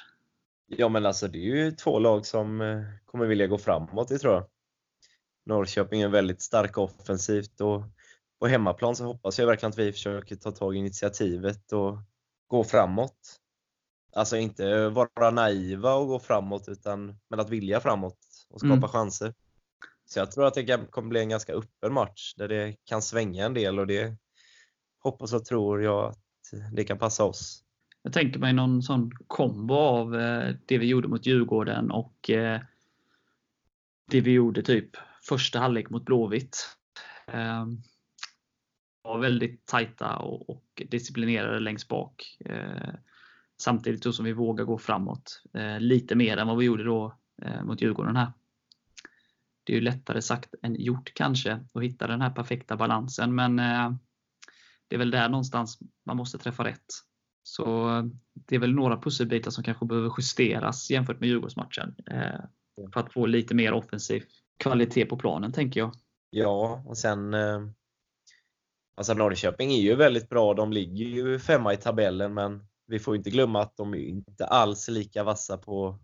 Ja 0.67 0.89
men 0.89 1.05
alltså 1.05 1.27
det 1.27 1.37
är 1.37 1.55
ju 1.55 1.71
två 1.71 1.99
lag 1.99 2.25
som 2.25 2.61
eh, 2.61 2.81
kommer 3.05 3.25
vilja 3.25 3.47
gå 3.47 3.57
framåt, 3.57 4.07
det 4.07 4.17
tror 4.17 4.33
jag. 4.33 4.45
Norrköping 5.45 6.01
är 6.01 6.07
väldigt 6.07 6.41
starka 6.41 6.81
offensivt 6.81 7.61
och 7.61 7.83
på 8.39 8.47
hemmaplan 8.47 8.95
så 8.95 9.05
hoppas 9.05 9.39
jag 9.39 9.47
verkligen 9.47 9.69
att 9.69 9.77
vi 9.77 9.91
försöker 9.91 10.35
ta 10.35 10.51
tag 10.51 10.75
i 10.75 10.79
initiativet 10.79 11.71
och 11.71 11.97
gå 12.47 12.63
framåt. 12.63 13.38
Alltså 14.13 14.37
inte 14.37 14.89
vara 14.89 15.31
naiva 15.31 15.93
och 15.93 16.07
gå 16.07 16.19
framåt, 16.19 16.69
utan 16.69 17.19
men 17.29 17.39
att 17.39 17.49
vilja 17.49 17.79
framåt 17.79 18.17
och 18.49 18.59
skapa 18.59 18.73
mm. 18.73 18.89
chanser. 18.89 19.33
Så 20.05 20.19
jag 20.19 20.31
tror 20.31 20.45
att 20.45 20.53
det 20.53 20.91
kommer 20.91 21.09
bli 21.09 21.19
en 21.19 21.29
ganska 21.29 21.53
öppen 21.53 21.93
match 21.93 22.33
där 22.37 22.47
det 22.47 22.75
kan 22.85 23.01
svänga 23.01 23.45
en 23.45 23.53
del 23.53 23.79
och 23.79 23.87
det 23.87 24.17
hoppas 24.99 25.33
och 25.33 25.45
tror 25.45 25.83
jag 25.83 26.05
att 26.05 26.19
det 26.71 26.83
kan 26.83 26.97
passa 26.97 27.23
oss. 27.23 27.63
Jag 28.03 28.13
tänker 28.13 28.39
mig 28.39 28.53
någon 28.53 28.83
sån 28.83 29.11
kombo 29.27 29.73
av 29.75 30.15
eh, 30.15 30.55
det 30.65 30.77
vi 30.77 30.87
gjorde 30.87 31.07
mot 31.07 31.25
Djurgården 31.25 31.91
och 31.91 32.29
eh, 32.29 32.61
det 34.11 34.21
vi 34.21 34.31
gjorde 34.31 34.61
typ 34.61 34.89
första 35.23 35.59
halvlek 35.59 35.89
mot 35.89 36.05
Blåvitt. 36.05 36.57
Ehm, 37.27 37.81
var 39.01 39.19
väldigt 39.19 39.65
tajta 39.65 40.15
och 40.17 40.81
disciplinerade 40.89 41.59
längst 41.59 41.87
bak. 41.87 42.37
Samtidigt 43.61 44.15
som 44.15 44.25
vi 44.25 44.33
vågar 44.33 44.65
gå 44.65 44.77
framåt 44.77 45.41
eh, 45.53 45.79
lite 45.79 46.15
mer 46.15 46.37
än 46.37 46.47
vad 46.47 46.57
vi 46.57 46.65
gjorde 46.65 46.83
då 46.83 47.17
eh, 47.41 47.63
mot 47.63 47.81
Djurgården 47.81 48.15
här. 48.15 48.31
Det 49.63 49.73
är 49.73 49.75
ju 49.75 49.81
lättare 49.81 50.21
sagt 50.21 50.55
än 50.61 50.75
gjort 50.75 51.13
kanske 51.13 51.59
att 51.73 51.83
hitta 51.83 52.07
den 52.07 52.21
här 52.21 52.29
perfekta 52.29 52.77
balansen 52.77 53.35
men 53.35 53.59
eh, 53.59 53.91
det 54.87 54.95
är 54.95 54.99
väl 54.99 55.11
där 55.11 55.29
någonstans 55.29 55.79
man 56.05 56.17
måste 56.17 56.37
träffa 56.37 56.63
rätt. 56.63 56.85
Så 57.43 57.89
det 58.33 58.55
är 58.55 58.59
väl 58.59 58.73
några 58.73 59.01
pusselbitar 59.01 59.51
som 59.51 59.63
kanske 59.63 59.85
behöver 59.85 60.11
justeras 60.17 60.89
jämfört 60.89 61.19
med 61.19 61.29
Djurgårdsmatchen. 61.29 61.95
Eh, 62.11 62.39
för 62.93 62.99
att 62.99 63.13
få 63.13 63.25
lite 63.25 63.55
mer 63.55 63.73
offensiv 63.73 64.23
kvalitet 64.57 65.05
på 65.05 65.17
planen, 65.17 65.51
tänker 65.51 65.79
jag. 65.79 65.91
Ja, 66.29 66.83
och 66.85 66.97
sen 66.97 67.33
eh, 67.33 67.59
Alltså 68.99 69.13
Norrköping 69.13 69.71
är 69.71 69.81
ju 69.81 69.95
väldigt 69.95 70.29
bra. 70.29 70.53
De 70.53 70.73
ligger 70.73 71.05
ju 71.05 71.39
femma 71.39 71.73
i 71.73 71.77
tabellen, 71.77 72.33
men 72.33 72.67
vi 72.89 72.99
får 72.99 73.15
inte 73.15 73.29
glömma 73.29 73.61
att 73.61 73.77
de 73.77 73.93
är 73.93 73.97
inte 73.97 74.45
alls 74.45 74.87
lika 74.87 75.23
vassa 75.23 75.57
på 75.57 75.99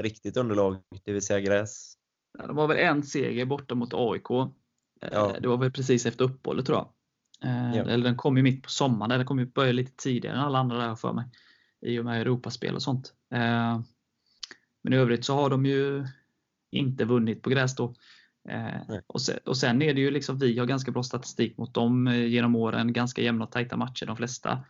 riktigt 0.00 0.36
underlag, 0.36 0.76
det 1.04 1.12
vill 1.12 1.22
säga 1.22 1.40
gräs. 1.40 1.94
Det 2.38 2.52
var 2.52 2.68
väl 2.68 2.76
en 2.76 3.02
seger 3.02 3.44
borta 3.44 3.74
mot 3.74 3.94
AIK. 3.94 4.30
Eh, 4.30 5.08
ja. 5.12 5.36
Det 5.40 5.48
var 5.48 5.56
väl 5.56 5.70
precis 5.70 6.06
efter 6.06 6.24
uppehållet 6.24 6.66
tror 6.66 6.78
jag. 6.78 6.88
Eh, 7.50 7.76
ja. 7.76 7.82
Eller 7.82 8.04
den 8.04 8.16
kom 8.16 8.36
ju 8.36 8.42
mitt 8.42 8.62
på 8.62 8.70
sommaren, 8.70 9.08
den 9.10 9.26
kom 9.26 9.38
ju 9.38 9.46
börja 9.46 9.72
lite 9.72 9.92
tidigare 9.96 10.36
än 10.36 10.42
alla 10.42 10.58
andra 10.58 10.78
där 10.78 10.94
för 10.94 11.12
mig. 11.12 11.24
I 11.80 11.98
och 11.98 12.04
med 12.04 12.20
Europaspel 12.20 12.74
och 12.74 12.82
sånt. 12.82 13.14
Eh, 13.34 13.80
men 14.82 14.92
i 14.92 14.96
övrigt 14.96 15.24
så 15.24 15.34
har 15.34 15.50
de 15.50 15.66
ju 15.66 16.06
inte 16.70 17.04
vunnit 17.04 17.42
på 17.42 17.50
gräs 17.50 17.76
då. 17.76 17.94
Och 19.06 19.22
sen, 19.22 19.38
och 19.46 19.56
sen, 19.56 19.82
är 19.82 19.94
det 19.94 20.00
ju 20.00 20.10
liksom, 20.10 20.38
vi 20.38 20.58
har 20.58 20.66
ganska 20.66 20.90
bra 20.90 21.02
statistik 21.02 21.58
mot 21.58 21.74
dem 21.74 22.06
genom 22.06 22.56
åren. 22.56 22.92
Ganska 22.92 23.22
jämna 23.22 23.44
och 23.44 23.52
tajta 23.52 23.76
matcher 23.76 24.06
de 24.06 24.16
flesta. 24.16 24.64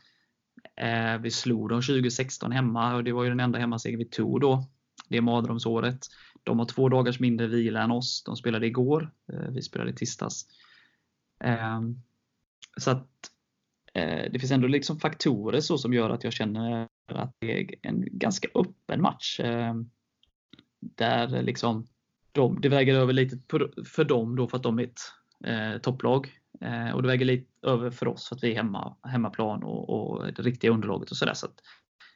Eh, 0.80 1.18
vi 1.18 1.30
slog 1.30 1.68
dem 1.68 1.82
2016 1.82 2.52
hemma 2.52 2.94
och 2.94 3.04
det 3.04 3.12
var 3.12 3.24
ju 3.24 3.30
den 3.30 3.40
enda 3.40 3.58
hemmasegern 3.58 3.98
vi 3.98 4.04
tog 4.04 4.40
då. 4.40 4.64
Det 5.08 5.20
mardrömsåret. 5.20 6.06
De 6.42 6.58
har 6.58 6.66
två 6.66 6.88
dagars 6.88 7.20
mindre 7.20 7.46
vila 7.46 7.82
än 7.82 7.90
oss. 7.90 8.22
De 8.24 8.36
spelade 8.36 8.66
igår. 8.66 9.10
Eh, 9.32 9.50
vi 9.50 9.62
spelade 9.62 9.90
i 9.90 9.94
tisdags. 9.94 10.46
Ehm, 11.44 12.02
så 12.76 12.90
att 12.90 13.08
eh, 13.94 14.32
det 14.32 14.38
finns 14.38 14.52
ändå 14.52 14.66
liksom 14.66 15.00
faktorer 15.00 15.60
så 15.60 15.78
som 15.78 15.92
gör 15.92 16.10
att 16.10 16.24
jag 16.24 16.32
känner 16.32 16.88
att 17.08 17.34
det 17.38 17.60
är 17.60 17.74
en 17.82 18.04
ganska 18.18 18.48
öppen 18.54 19.02
match. 19.02 19.40
Ehm, 19.40 19.90
där 20.80 21.42
liksom 21.42 21.86
de, 22.32 22.60
det 22.60 22.68
väger 22.68 22.94
över 22.94 23.12
lite 23.12 23.38
för 23.86 24.04
dem 24.04 24.36
då 24.36 24.48
för 24.48 24.56
att 24.56 24.62
de 24.62 24.78
är 24.78 24.84
ett 25.76 25.82
topplag. 25.82 26.39
Eh, 26.60 26.90
och 26.90 27.02
det 27.02 27.08
väger 27.08 27.24
lite 27.24 27.50
över 27.62 27.90
för 27.90 28.08
oss 28.08 28.28
för 28.28 28.36
att 28.36 28.44
vi 28.44 28.50
är 28.50 28.56
hemma, 28.56 28.96
hemmaplan 29.02 29.62
och, 29.62 29.90
och 29.90 30.32
det 30.32 30.42
riktiga 30.42 30.70
underlaget 30.70 31.10
och 31.10 31.16
sådär. 31.16 31.34
Så 31.34 31.46
att 31.46 31.60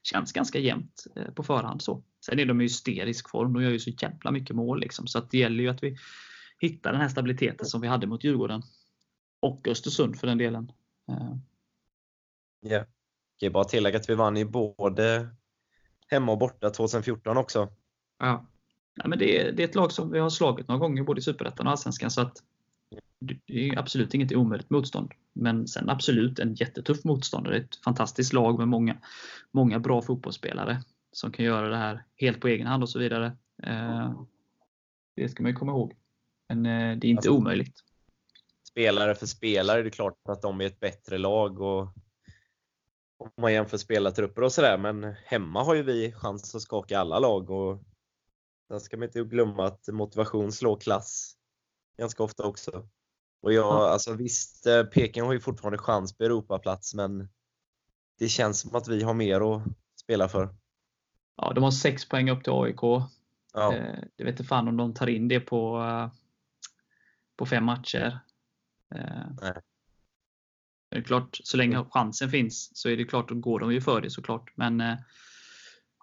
känns 0.02 0.32
ganska 0.32 0.58
jämnt 0.58 1.06
eh, 1.16 1.30
på 1.30 1.42
förhand. 1.42 1.82
Så. 1.82 2.02
Sen 2.26 2.38
är 2.38 2.46
de 2.46 2.60
i 2.60 2.64
hysterisk 2.64 3.30
form. 3.30 3.52
De 3.52 3.62
gör 3.62 3.70
ju 3.70 3.78
så 3.78 3.90
jävla 3.90 4.30
mycket 4.30 4.56
mål. 4.56 4.80
Liksom. 4.80 5.06
Så 5.06 5.18
att 5.18 5.30
det 5.30 5.38
gäller 5.38 5.62
ju 5.64 5.68
att 5.68 5.82
vi 5.82 5.96
hittar 6.58 6.92
den 6.92 7.00
här 7.00 7.08
stabiliteten 7.08 7.66
som 7.66 7.80
vi 7.80 7.88
hade 7.88 8.06
mot 8.06 8.24
Djurgården 8.24 8.62
och 9.40 9.68
Östersund 9.68 10.18
för 10.18 10.26
den 10.26 10.38
delen. 10.38 10.72
Eh. 11.08 11.36
Ja. 12.60 12.84
Kan 13.40 13.52
bara 13.52 13.64
tillägga 13.64 13.98
att 13.98 14.10
vi 14.10 14.14
vann 14.14 14.36
i 14.36 14.44
både 14.44 15.28
hemma 16.06 16.32
och 16.32 16.38
borta 16.38 16.70
2014 16.70 17.36
också. 17.36 17.68
Ja. 18.18 18.46
ja 18.94 19.08
men 19.08 19.18
det, 19.18 19.40
är, 19.40 19.52
det 19.52 19.62
är 19.62 19.68
ett 19.68 19.74
lag 19.74 19.92
som 19.92 20.10
vi 20.10 20.18
har 20.18 20.30
slagit 20.30 20.68
några 20.68 20.78
gånger 20.78 21.02
både 21.02 21.18
i 21.18 21.22
Superettan 21.22 21.66
och 21.66 21.72
Allsvenskan. 21.72 22.10
Så 22.10 22.20
att 22.20 22.42
det 23.26 23.68
är 23.68 23.78
absolut 23.78 24.14
inget 24.14 24.32
omöjligt 24.32 24.70
motstånd. 24.70 25.12
Men 25.32 25.68
sen 25.68 25.90
absolut 25.90 26.38
en 26.38 26.54
jättetuff 26.54 27.04
motståndare. 27.04 27.56
Ett 27.56 27.76
fantastiskt 27.76 28.32
lag 28.32 28.58
med 28.58 28.68
många, 28.68 28.96
många 29.50 29.78
bra 29.78 30.02
fotbollsspelare 30.02 30.82
som 31.12 31.32
kan 31.32 31.44
göra 31.44 31.68
det 31.68 31.76
här 31.76 32.04
helt 32.16 32.40
på 32.40 32.48
egen 32.48 32.66
hand 32.66 32.82
och 32.82 32.88
så 32.88 32.98
vidare. 32.98 33.36
Eh, 33.62 34.20
det 35.16 35.28
ska 35.28 35.42
man 35.42 35.52
ju 35.52 35.56
komma 35.56 35.72
ihåg. 35.72 35.92
Men 36.48 36.66
eh, 36.66 36.98
det 36.98 37.06
är 37.06 37.10
inte 37.10 37.18
alltså, 37.18 37.30
omöjligt 37.30 37.84
spelare 38.74 39.14
för 39.14 39.26
spelare 39.26 39.78
är 39.78 39.84
det 39.84 39.90
klart 39.90 40.18
att 40.28 40.42
de 40.42 40.60
är 40.60 40.66
ett 40.66 40.80
bättre 40.80 41.18
lag 41.18 41.60
och 41.60 41.80
om 43.18 43.30
man 43.40 43.52
jämför 43.52 43.76
spelartrupper 43.76 44.42
och 44.42 44.52
sådär. 44.52 44.78
Men 44.78 45.14
hemma 45.24 45.62
har 45.62 45.74
ju 45.74 45.82
vi 45.82 46.12
chans 46.12 46.54
att 46.54 46.62
skaka 46.62 46.98
alla 46.98 47.18
lag 47.18 47.50
och 47.50 47.82
sen 48.68 48.80
ska 48.80 48.96
man 48.96 49.08
inte 49.08 49.20
glömma 49.20 49.66
att 49.66 49.88
motivation 49.88 50.52
slår 50.52 50.76
klass 50.76 51.36
ganska 51.98 52.22
ofta 52.22 52.42
också. 52.42 52.88
Och 53.44 53.52
jag, 53.52 53.64
ja. 53.64 53.88
alltså 53.88 54.14
visst, 54.14 54.66
eh, 54.66 54.82
Peking 54.82 55.22
har 55.22 55.32
ju 55.32 55.40
fortfarande 55.40 55.78
chans 55.78 56.16
på 56.16 56.24
Europaplats, 56.24 56.94
men 56.94 57.28
det 58.18 58.28
känns 58.28 58.60
som 58.60 58.74
att 58.74 58.88
vi 58.88 59.02
har 59.02 59.14
mer 59.14 59.56
att 59.56 59.62
spela 60.00 60.28
för. 60.28 60.54
Ja, 61.36 61.52
de 61.52 61.64
har 61.64 61.70
sex 61.70 62.08
poäng 62.08 62.30
upp 62.30 62.44
till 62.44 62.52
AIK. 62.52 62.80
Ja. 63.52 63.74
Eh, 63.74 63.98
det 64.16 64.24
vet 64.24 64.32
inte 64.32 64.44
fan 64.44 64.68
om 64.68 64.76
de 64.76 64.94
tar 64.94 65.06
in 65.06 65.28
det 65.28 65.40
på, 65.40 65.82
eh, 65.82 66.10
på 67.36 67.46
fem 67.46 67.64
matcher. 67.64 68.18
Eh, 68.94 69.26
Nej. 69.40 69.54
Det 70.90 70.96
är 70.96 71.02
klart, 71.02 71.38
så 71.44 71.56
länge 71.56 71.76
mm. 71.76 71.90
chansen 71.90 72.30
finns 72.30 72.70
så 72.74 72.88
är 72.88 72.96
det 72.96 73.04
klart, 73.04 73.28
då 73.28 73.34
går 73.34 73.60
de 73.60 73.72
ju 73.72 73.80
för 73.80 74.00
det 74.00 74.10
såklart. 74.10 74.56
Men 74.56 74.80
eh, 74.80 74.96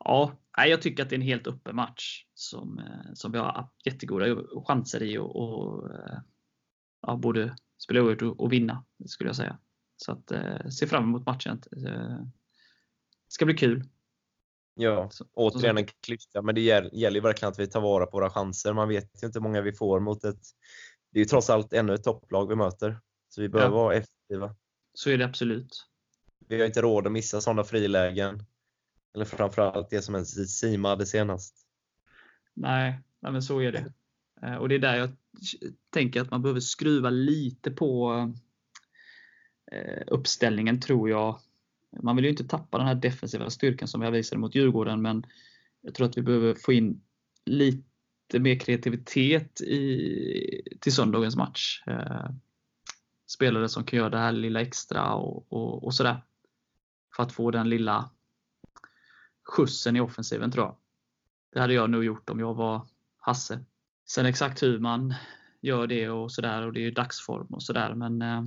ja, 0.06 0.32
jag 0.58 0.82
tycker 0.82 1.04
att 1.04 1.10
det 1.10 1.16
är 1.16 1.20
en 1.20 1.26
helt 1.26 1.48
öppen 1.48 1.76
match 1.76 2.26
som, 2.34 2.82
som 3.14 3.32
vi 3.32 3.38
har 3.38 3.70
jättegoda 3.86 4.26
chanser 4.68 5.04
i 5.04 5.18
och, 5.18 5.36
och 5.36 5.90
ja, 7.02 7.16
både 7.16 7.56
spela 7.78 8.00
ut 8.00 8.22
och 8.22 8.54
vinna, 8.54 8.86
skulle 9.06 9.30
jag 9.30 9.36
säga. 9.36 9.58
Så 9.98 10.12
att 10.12 10.32
se 10.74 10.88
fram 10.88 11.04
emot 11.04 11.26
matchen. 11.26 11.62
Det 11.72 12.30
ska 13.28 13.46
bli 13.46 13.54
kul. 13.54 13.84
Ja, 14.76 15.10
så, 15.10 15.26
återigen 15.34 15.78
en 15.78 15.86
klyfta, 15.86 16.42
men 16.42 16.56
det 16.56 16.62
gäller 16.62 17.12
ju 17.12 17.20
verkligen 17.20 17.52
att 17.52 17.60
vi 17.60 17.68
tar 17.68 17.82
vara 17.82 18.06
på 18.06 18.18
våra 18.18 18.30
chanser. 18.30 18.74
Man 18.74 18.90
vet 18.90 19.24
ju 19.24 19.28
inte 19.28 19.40
hur 19.40 19.44
många 19.44 19.62
vi 19.62 19.74
får 19.74 20.00
mot 20.00 20.24
ett 20.24 20.44
det 21.12 21.20
är 21.20 21.22
ju 21.22 21.26
trots 21.26 21.50
allt 21.50 21.74
ännu 21.74 21.94
ett 21.94 22.04
topplag 22.04 22.50
vi 22.50 22.56
möter. 22.56 23.00
Så 23.30 23.42
vi 23.42 23.50
behöver 23.50 23.76
ja. 23.76 23.84
vara 23.84 23.96
effektiva. 23.96 24.56
Så 24.94 25.10
är 25.10 25.18
det 25.18 25.26
absolut. 25.26 25.88
Vi 26.48 26.60
har 26.60 26.66
inte 26.66 26.82
råd 26.82 27.06
att 27.06 27.12
missa 27.12 27.42
sådana 27.42 27.64
frilägen. 27.64 28.44
Eller 29.16 29.26
framförallt 29.26 29.90
det 29.90 30.02
som 30.02 30.16
en 30.16 30.26
Sima 30.26 30.90
hade 30.90 31.06
senast. 31.06 31.68
Nej, 32.54 33.00
nej, 33.20 33.32
men 33.32 33.42
så 33.42 33.60
är 33.60 33.72
det. 33.72 33.94
Eh, 34.44 34.56
och 34.56 34.70
det 34.70 34.76
är 34.76 34.80
där 34.80 34.96
jag 34.96 35.10
tänker 35.90 36.22
att 36.22 36.32
man 36.32 36.42
behöver 36.42 36.60
skruva 36.60 37.10
lite 37.10 37.72
på 37.72 38.14
eh, 39.72 40.04
uppställningen 40.08 40.80
tror 40.80 41.10
jag. 41.10 41.40
Man 42.04 42.16
vill 42.16 42.26
ju 42.26 42.32
inte 42.32 42.48
tappa 42.48 42.78
den 42.78 42.88
här 42.88 42.96
defensiva 42.96 43.50
styrkan 43.50 43.88
som 43.88 44.02
vi 44.02 44.12
visade 44.12 44.40
mot 44.40 44.56
Djurgården, 44.56 45.02
men 45.02 45.26
jag 45.82 45.96
tror 45.96 46.08
att 46.08 46.18
vi 46.18 46.22
behöver 46.22 46.56
få 46.56 46.74
in 46.74 47.02
lite 47.46 48.40
mer 48.40 48.60
kreativitet 48.60 49.62
i, 49.62 50.78
till 50.80 50.94
söndagens 50.94 51.36
match. 51.36 51.84
Eh, 51.88 52.30
spelare 53.28 53.70
som 53.70 53.84
kan 53.84 54.00
göra 54.00 54.10
det 54.10 54.18
här 54.18 54.32
lilla 54.32 54.62
extra 54.62 55.14
och, 55.14 55.54
och, 55.54 55.84
och 55.84 55.94
sådär. 55.94 56.22
För 57.16 57.24
att 57.24 57.32
få 57.32 57.52
den 57.52 57.70
lilla 57.70 58.10
skjutsen 59.44 59.96
i 59.96 60.00
offensiven 60.00 60.52
tror 60.52 60.66
jag. 60.66 60.78
Det 61.54 61.60
hade 61.60 61.74
jag 61.74 61.90
nog 61.90 62.04
gjort 62.04 62.30
om 62.30 62.40
jag 62.40 62.54
var 62.54 62.88
Hasse. 63.18 63.66
Sen 64.14 64.26
exakt 64.26 64.64
hur 64.64 64.80
man 64.80 65.14
gör 65.62 65.88
det 65.88 66.10
och 66.10 66.32
sådär 66.32 66.62
och 66.62 66.74
det 66.74 66.80
är 66.80 66.84
ju 66.84 66.92
dagsform 66.92 67.48
och 67.48 67.64
sådär 67.64 67.94
men 67.94 68.22
eh, 68.22 68.44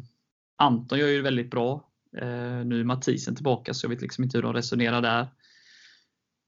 Anton 0.57 0.99
gör 0.99 1.09
ju 1.09 1.23
väldigt 1.23 1.51
bra. 1.51 1.91
Eh, 2.17 2.65
nu 2.65 2.81
är 2.81 2.85
Mathisen 2.85 3.35
tillbaka 3.35 3.75
så 3.75 3.85
jag 3.85 3.91
vet 3.91 4.03
liksom 4.03 4.25
inte 4.25 4.39
hur 4.39 4.43
de 4.43 4.53
resonerar 4.53 5.03
där. 5.03 5.29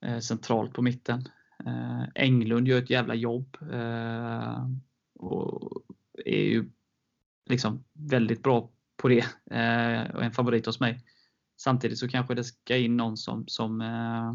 Eh, 0.07 0.19
centralt 0.19 0.73
på 0.73 0.83
mitten. 0.83 1.29
Eh, 1.67 2.05
Englund 2.15 2.69
gör 2.69 2.79
ett 2.79 2.91
jävla 2.91 3.15
jobb 3.15 3.57
eh, 3.73 4.69
och 5.15 5.83
är 6.25 6.45
ju 6.45 6.71
liksom 7.47 7.85
väldigt 7.93 8.43
bra 8.43 8.71
på 8.97 9.09
det 9.09 9.25
eh, 9.51 10.15
och 10.15 10.25
en 10.25 10.33
favorit 10.33 10.67
hos 10.67 10.81
mig. 10.81 11.01
Samtidigt 11.61 11.99
så 11.99 12.09
kanske 12.09 12.35
det 12.35 12.45
ska 12.45 12.77
in 12.77 12.97
någon 12.97 13.17
som, 13.17 13.49
som 13.49 13.81
eh, 13.81 14.35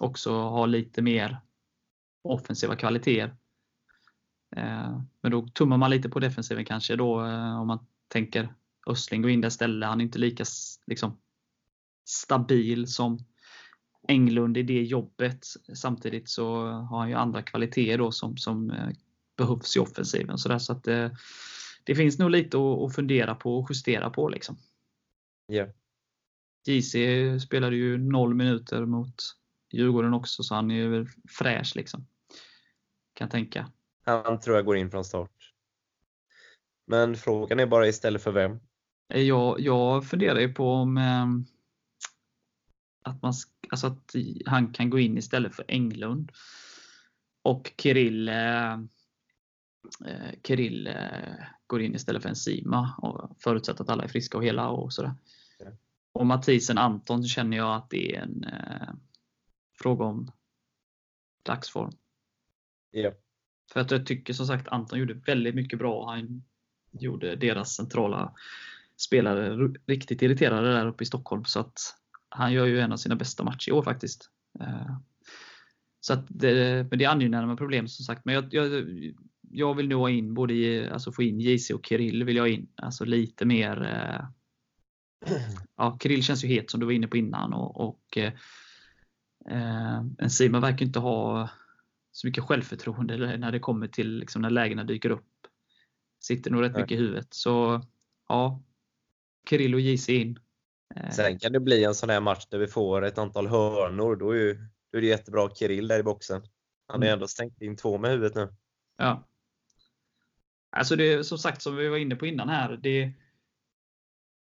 också 0.00 0.32
har 0.32 0.66
lite 0.66 1.02
mer 1.02 1.40
offensiva 2.22 2.76
kvaliteter. 2.76 3.36
Men 5.20 5.32
då 5.32 5.46
tummar 5.46 5.76
man 5.76 5.90
lite 5.90 6.08
på 6.08 6.18
defensiven 6.18 6.64
kanske 6.64 6.96
då 6.96 7.22
om 7.60 7.66
man 7.66 7.86
tänker 8.08 8.54
Östling 8.86 9.22
går 9.22 9.30
in 9.30 9.40
där 9.40 9.48
istället. 9.48 9.88
Han 9.88 10.00
är 10.00 10.04
inte 10.04 10.18
lika 10.18 10.44
liksom, 10.86 11.20
stabil 12.04 12.86
som 12.86 13.18
Englund 14.08 14.56
i 14.56 14.62
det 14.62 14.82
jobbet. 14.82 15.46
Samtidigt 15.74 16.28
så 16.28 16.66
har 16.66 16.98
han 16.98 17.08
ju 17.08 17.14
andra 17.14 17.42
kvaliteter 17.42 17.98
då 17.98 18.12
som, 18.12 18.36
som 18.36 18.70
eh, 18.70 18.88
behövs 19.36 19.76
i 19.76 19.80
offensiven. 19.80 20.38
Så, 20.38 20.48
där, 20.48 20.58
så 20.58 20.72
att 20.72 20.84
det, 20.84 21.16
det 21.84 21.94
finns 21.94 22.18
nog 22.18 22.30
lite 22.30 22.56
att, 22.58 22.94
fundera 22.94 23.34
på 23.34 23.58
och 23.58 23.66
justera 23.70 24.10
på. 24.10 24.28
Liksom. 24.28 24.56
Yeah. 25.52 25.68
JC 26.66 26.94
spelade 27.42 27.76
ju 27.76 27.98
noll 27.98 28.34
minuter 28.34 28.86
mot 28.86 29.14
Djurgården 29.70 30.14
också, 30.14 30.42
så 30.42 30.54
han 30.54 30.70
är 30.70 30.74
ju 30.74 31.06
fräsch 31.38 31.72
liksom. 31.76 32.06
Kan 33.14 33.24
jag 33.24 33.30
tänka. 33.30 33.72
Han 34.04 34.40
tror 34.40 34.56
jag 34.56 34.64
går 34.64 34.76
in 34.76 34.90
från 34.90 35.04
start. 35.04 35.52
Men 36.86 37.16
frågan 37.16 37.60
är 37.60 37.66
bara 37.66 37.86
istället 37.86 38.22
för 38.22 38.32
vem? 38.32 38.60
Jag, 39.08 39.60
jag 39.60 40.06
funderar 40.06 40.40
ju 40.40 40.54
på 40.54 40.72
om 40.72 40.96
eh, 40.96 41.26
att, 43.02 43.22
man, 43.22 43.32
alltså 43.68 43.86
att 43.86 44.14
han 44.46 44.72
kan 44.72 44.90
gå 44.90 44.98
in 44.98 45.18
istället 45.18 45.54
för 45.54 45.64
Englund. 45.68 46.32
Och 47.42 47.72
Kirill, 47.78 48.28
eh, 48.28 48.72
eh 48.72 50.32
Kirill 50.46 50.86
eh, 50.86 51.34
går 51.66 51.82
in 51.82 51.94
istället 51.94 52.22
för 52.22 52.28
en 52.28 52.36
Sima. 52.36 52.94
förutsatt 53.44 53.80
att 53.80 53.88
alla 53.88 54.04
är 54.04 54.08
friska 54.08 54.38
och 54.38 54.44
hela 54.44 54.68
och 54.68 54.92
sådär. 54.92 55.14
Och 56.12 56.26
Mathisen 56.26 56.78
Anton 56.78 57.24
känner 57.24 57.56
jag 57.56 57.74
att 57.74 57.90
det 57.90 58.16
är 58.16 58.22
en 58.22 58.44
eh, 58.44 58.94
fråga 59.82 60.04
om 60.04 60.32
dagsform. 61.42 61.90
Ja. 62.90 63.12
För 63.72 63.80
att 63.80 63.90
jag 63.90 64.06
tycker 64.06 64.32
som 64.32 64.46
sagt 64.46 64.68
Anton 64.68 64.98
gjorde 64.98 65.14
väldigt 65.14 65.54
mycket 65.54 65.78
bra. 65.78 66.10
Han 66.10 66.42
gjorde 66.90 67.36
deras 67.36 67.74
centrala 67.74 68.34
spelare 68.96 69.68
riktigt 69.86 70.22
irriterade 70.22 70.72
där 70.72 70.86
uppe 70.86 71.04
i 71.04 71.06
Stockholm. 71.06 71.44
Så 71.44 71.60
att 71.60 71.78
han 72.28 72.52
gör 72.52 72.66
ju 72.66 72.80
en 72.80 72.92
av 72.92 72.96
sina 72.96 73.16
bästa 73.16 73.44
matcher 73.44 73.68
i 73.68 73.72
år 73.72 73.82
faktiskt. 73.82 74.30
Eh, 74.60 74.96
så 76.00 76.12
att 76.12 76.26
det, 76.28 76.86
men 76.90 76.98
det 76.98 77.04
är 77.04 77.08
angenäma 77.08 77.56
problem 77.56 77.88
som 77.88 78.04
sagt. 78.04 78.24
Men 78.24 78.34
jag, 78.34 78.54
jag, 78.54 78.84
jag 79.50 79.74
vill 79.74 79.88
nog 79.88 80.00
ha 80.00 80.10
in 80.10 80.34
både 80.34 80.90
alltså 80.92 81.12
få 81.12 81.22
in 81.22 81.40
JC 81.40 81.70
och 81.70 81.86
Kirill 81.86 82.24
vill 82.24 82.36
jag 82.36 82.48
in. 82.48 82.68
Alltså 82.76 83.04
lite 83.04 83.44
mer. 83.44 83.82
Eh, 83.82 84.24
ja, 85.76 85.98
Kirill 86.02 86.22
känns 86.22 86.44
ju 86.44 86.48
het 86.48 86.70
som 86.70 86.80
du 86.80 86.86
var 86.86 86.92
inne 86.92 87.08
på 87.08 87.16
innan 87.16 87.52
och, 87.52 87.88
och 87.88 88.18
eh, 89.50 90.28
Sima 90.28 90.60
verkar 90.60 90.86
inte 90.86 90.98
ha 90.98 91.48
så 92.12 92.26
mycket 92.26 92.44
självförtroende 92.44 93.36
när 93.36 93.52
det 93.52 93.58
kommer 93.58 93.88
till 93.88 94.18
liksom, 94.18 94.42
när 94.42 94.50
lägena 94.50 94.84
dyker 94.84 95.10
upp. 95.10 95.26
Sitter 96.20 96.50
nog 96.50 96.62
rätt 96.62 96.72
Nej. 96.72 96.82
mycket 96.82 96.98
i 96.98 97.00
huvudet. 97.00 97.34
Så 97.34 97.82
ja, 98.28 98.62
Kirill 99.50 99.74
och 99.74 99.80
JC 99.80 100.08
in. 100.08 100.38
Eh, 100.94 101.10
Sen 101.10 101.38
kan 101.38 101.52
det 101.52 101.60
bli 101.60 101.84
en 101.84 101.94
sån 101.94 102.10
här 102.10 102.20
match 102.20 102.46
där 102.50 102.58
vi 102.58 102.66
får 102.66 103.04
ett 103.04 103.18
antal 103.18 103.46
hörnor. 103.46 104.16
Då 104.16 104.30
är, 104.30 104.36
ju, 104.36 104.54
då 104.92 104.98
är 104.98 105.02
det 105.02 105.08
jättebra 105.08 105.50
Kirill 105.54 105.88
där 105.88 105.98
i 105.98 106.02
boxen. 106.02 106.42
Han 106.86 107.00
har 107.00 107.06
mm. 107.06 107.12
ändå 107.12 107.28
stängt 107.28 107.62
in 107.62 107.76
två 107.76 107.98
med 107.98 108.10
huvudet 108.10 108.34
nu. 108.34 108.48
Ja. 108.96 109.28
Alltså 110.70 110.96
det 110.96 111.24
som 111.24 111.38
sagt, 111.38 111.62
som 111.62 111.76
vi 111.76 111.88
var 111.88 111.96
inne 111.96 112.16
på 112.16 112.26
innan 112.26 112.48
här. 112.48 112.76
Det, 112.82 113.12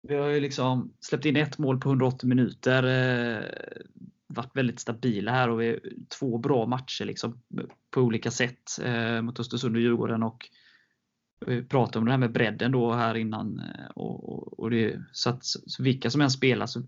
vi 0.02 0.16
har 0.16 0.28
ju 0.28 0.40
liksom 0.40 0.94
släppt 1.00 1.26
in 1.26 1.36
ett 1.36 1.58
mål 1.58 1.80
på 1.80 1.90
180 1.90 2.30
minuter. 2.30 2.84
Varit 4.34 4.56
väldigt 4.56 4.80
stabila 4.80 5.32
här 5.32 5.50
och 5.50 5.62
vi 5.62 5.80
två 6.20 6.38
bra 6.38 6.66
matcher 6.66 7.06
liksom, 7.06 7.42
på 7.92 8.02
olika 8.02 8.32
sätt 8.32 8.80
eh, 8.84 9.22
mot 9.22 9.40
Östersund 9.40 9.76
och 9.76 9.82
Djurgården. 9.82 10.24
Och 10.24 10.50
vi 11.46 11.64
pratade 11.64 12.00
om 12.00 12.06
det 12.06 12.12
här 12.12 12.18
med 12.18 12.32
bredden 12.32 12.72
då 12.72 12.94
här 12.94 13.16
innan. 13.16 13.60
Eh, 13.60 13.90
och, 13.96 14.30
och, 14.30 14.60
och 14.60 14.70
det, 14.70 15.02
så 15.12 15.30
att 15.30 15.46
så 15.46 15.84
vilka 15.84 16.10
som 16.10 16.22
än 16.22 16.30
spelar 16.30 16.66
så, 16.66 16.82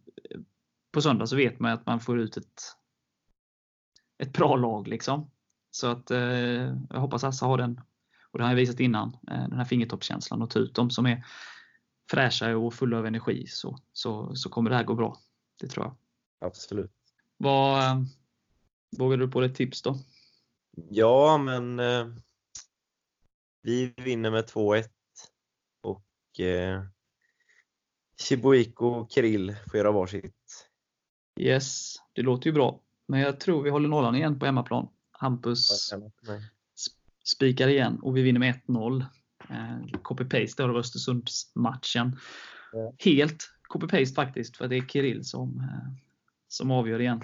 på 0.91 1.01
söndag 1.01 1.27
så 1.27 1.35
vet 1.35 1.59
man 1.59 1.71
att 1.71 1.85
man 1.85 1.99
får 1.99 2.19
ut 2.19 2.37
ett, 2.37 2.61
ett 4.17 4.33
bra 4.33 4.55
lag. 4.55 4.87
liksom. 4.87 5.31
Så 5.71 5.87
att 5.87 6.11
eh, 6.11 6.19
jag 6.89 6.99
hoppas 6.99 7.23
Assa 7.23 7.45
har 7.45 7.57
den, 7.57 7.81
och 8.31 8.39
det 8.39 8.43
har 8.43 8.51
jag 8.51 8.57
visat 8.57 8.79
innan, 8.79 9.17
eh, 9.31 9.47
den 9.47 9.57
här 9.57 9.65
fingertoppskänslan 9.65 10.41
och 10.41 10.49
ta 10.49 10.59
ut 10.59 10.75
dem 10.75 10.89
som 10.89 11.05
är 11.05 11.25
fräscha 12.11 12.57
och 12.57 12.73
fulla 12.73 12.97
av 12.97 13.05
energi 13.05 13.47
så, 13.47 13.79
så, 13.93 14.35
så 14.35 14.49
kommer 14.49 14.69
det 14.69 14.75
här 14.75 14.83
gå 14.83 14.95
bra. 14.95 15.17
Det 15.59 15.67
tror 15.67 15.85
jag. 15.85 15.95
Absolut. 16.47 16.91
Vad, 17.37 17.83
eh, 17.83 18.01
vågar 18.97 19.17
du 19.17 19.27
på 19.27 19.41
ett 19.41 19.55
tips 19.55 19.81
då? 19.81 19.97
Ja, 20.89 21.37
men 21.37 21.79
eh, 21.79 22.07
vi 23.61 23.93
vinner 23.97 24.31
med 24.31 24.45
2-1 24.45 24.83
och 25.81 26.39
eh, 26.39 26.83
Chibuiko 28.21 28.85
och 28.85 29.11
Kirill 29.11 29.55
får 29.71 29.77
göra 29.77 29.91
varsitt. 29.91 30.69
Yes, 31.39 31.95
det 32.13 32.21
låter 32.21 32.47
ju 32.47 32.53
bra. 32.53 32.81
Men 33.07 33.19
jag 33.19 33.39
tror 33.39 33.63
vi 33.63 33.69
håller 33.69 33.89
nollan 33.89 34.15
igen 34.15 34.39
på 34.39 34.45
hemmaplan. 34.45 34.87
Hampus 35.11 35.93
spikar 37.25 37.67
igen 37.67 37.99
och 37.99 38.17
vi 38.17 38.21
vinner 38.21 38.39
med 38.39 38.61
1-0. 38.67 39.05
Eh, 39.49 39.99
copy-paste 40.01 40.63
av 40.63 40.77
Östersundsmatchen. 40.77 42.19
Ja. 42.71 42.93
Helt 42.97 43.49
copy-paste 43.69 44.15
faktiskt, 44.15 44.57
för 44.57 44.67
det 44.67 44.75
är 44.75 44.87
Kirill 44.87 45.25
som, 45.25 45.59
eh, 45.59 46.04
som 46.55 46.71
avgör 46.71 47.01
igen. 47.01 47.21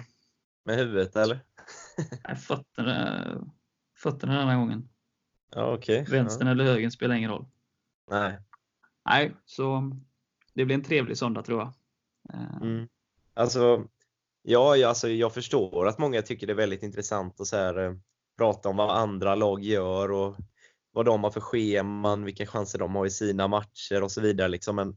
Med 0.64 0.76
huvudet 0.76 1.16
eller? 1.16 1.40
Nej, 2.28 2.36
fötterna, 2.36 3.24
fötterna 3.98 4.38
den 4.38 4.48
här 4.48 4.56
gången. 4.56 4.88
Ja, 5.54 5.74
okay. 5.74 6.04
Vänstern 6.04 6.46
ja. 6.46 6.52
eller 6.52 6.64
högern 6.64 6.90
spelar 6.90 7.14
ingen 7.14 7.30
roll. 7.30 7.46
Nej. 8.10 8.38
Nej, 9.04 9.36
så 9.44 9.92
det 10.54 10.64
blir 10.64 10.76
en 10.76 10.84
trevlig 10.84 11.18
söndag 11.18 11.42
tror 11.42 11.58
jag. 11.60 11.72
Eh. 12.34 12.56
Mm. 12.56 12.88
Alltså, 13.34 13.86
ja, 14.42 14.86
alltså, 14.88 15.08
jag 15.08 15.34
förstår 15.34 15.88
att 15.88 15.98
många 15.98 16.22
tycker 16.22 16.46
det 16.46 16.52
är 16.52 16.56
väldigt 16.56 16.82
intressant 16.82 17.40
att 17.40 17.46
så 17.46 17.56
här, 17.56 17.78
eh, 17.78 17.94
prata 18.38 18.68
om 18.68 18.76
vad 18.76 18.90
andra 18.90 19.34
lag 19.34 19.62
gör 19.62 20.10
och 20.10 20.36
vad 20.92 21.06
de 21.06 21.24
har 21.24 21.30
för 21.30 21.40
scheman, 21.40 22.24
vilka 22.24 22.46
chanser 22.46 22.78
de 22.78 22.94
har 22.94 23.06
i 23.06 23.10
sina 23.10 23.48
matcher 23.48 24.02
och 24.02 24.12
så 24.12 24.20
vidare. 24.20 24.48
Liksom. 24.48 24.76
Men 24.76 24.96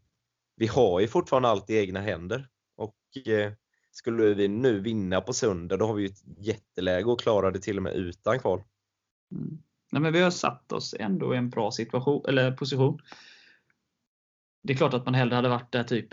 vi 0.56 0.68
har 0.68 1.00
ju 1.00 1.08
fortfarande 1.08 1.50
allt 1.50 1.70
i 1.70 1.78
egna 1.78 2.02
händer. 2.02 2.50
Och 2.76 3.28
eh, 3.28 3.54
skulle 3.98 4.34
vi 4.34 4.48
nu 4.48 4.80
vinna 4.80 5.22
på 5.22 5.34
söndag, 5.34 5.78
då 5.78 5.88
har 5.88 5.94
vi 5.94 6.04
ju 6.04 6.10
ett 6.10 6.24
jätteläge 6.38 7.14
att 7.14 7.22
klara 7.22 7.52
det 7.52 7.60
till 7.60 7.78
och 7.78 7.84
med 7.84 7.94
utan 7.94 8.40
kval. 8.40 8.64
Mm. 9.32 9.58
Nej, 9.92 10.02
men 10.02 10.14
vi 10.14 10.22
har 10.22 10.32
satt 10.32 10.72
oss 10.72 10.96
ändå 11.00 11.34
i 11.34 11.38
en 11.38 11.50
bra 11.50 11.72
situation, 11.72 12.26
eller 12.28 12.52
position. 12.52 13.00
Det 14.64 14.74
är 14.74 14.78
klart 14.78 14.94
att 14.94 15.06
man 15.06 15.14
hellre 15.14 15.36
hade 15.36 15.50
varit 15.50 15.72
där 15.72 15.84
typ 15.84 16.08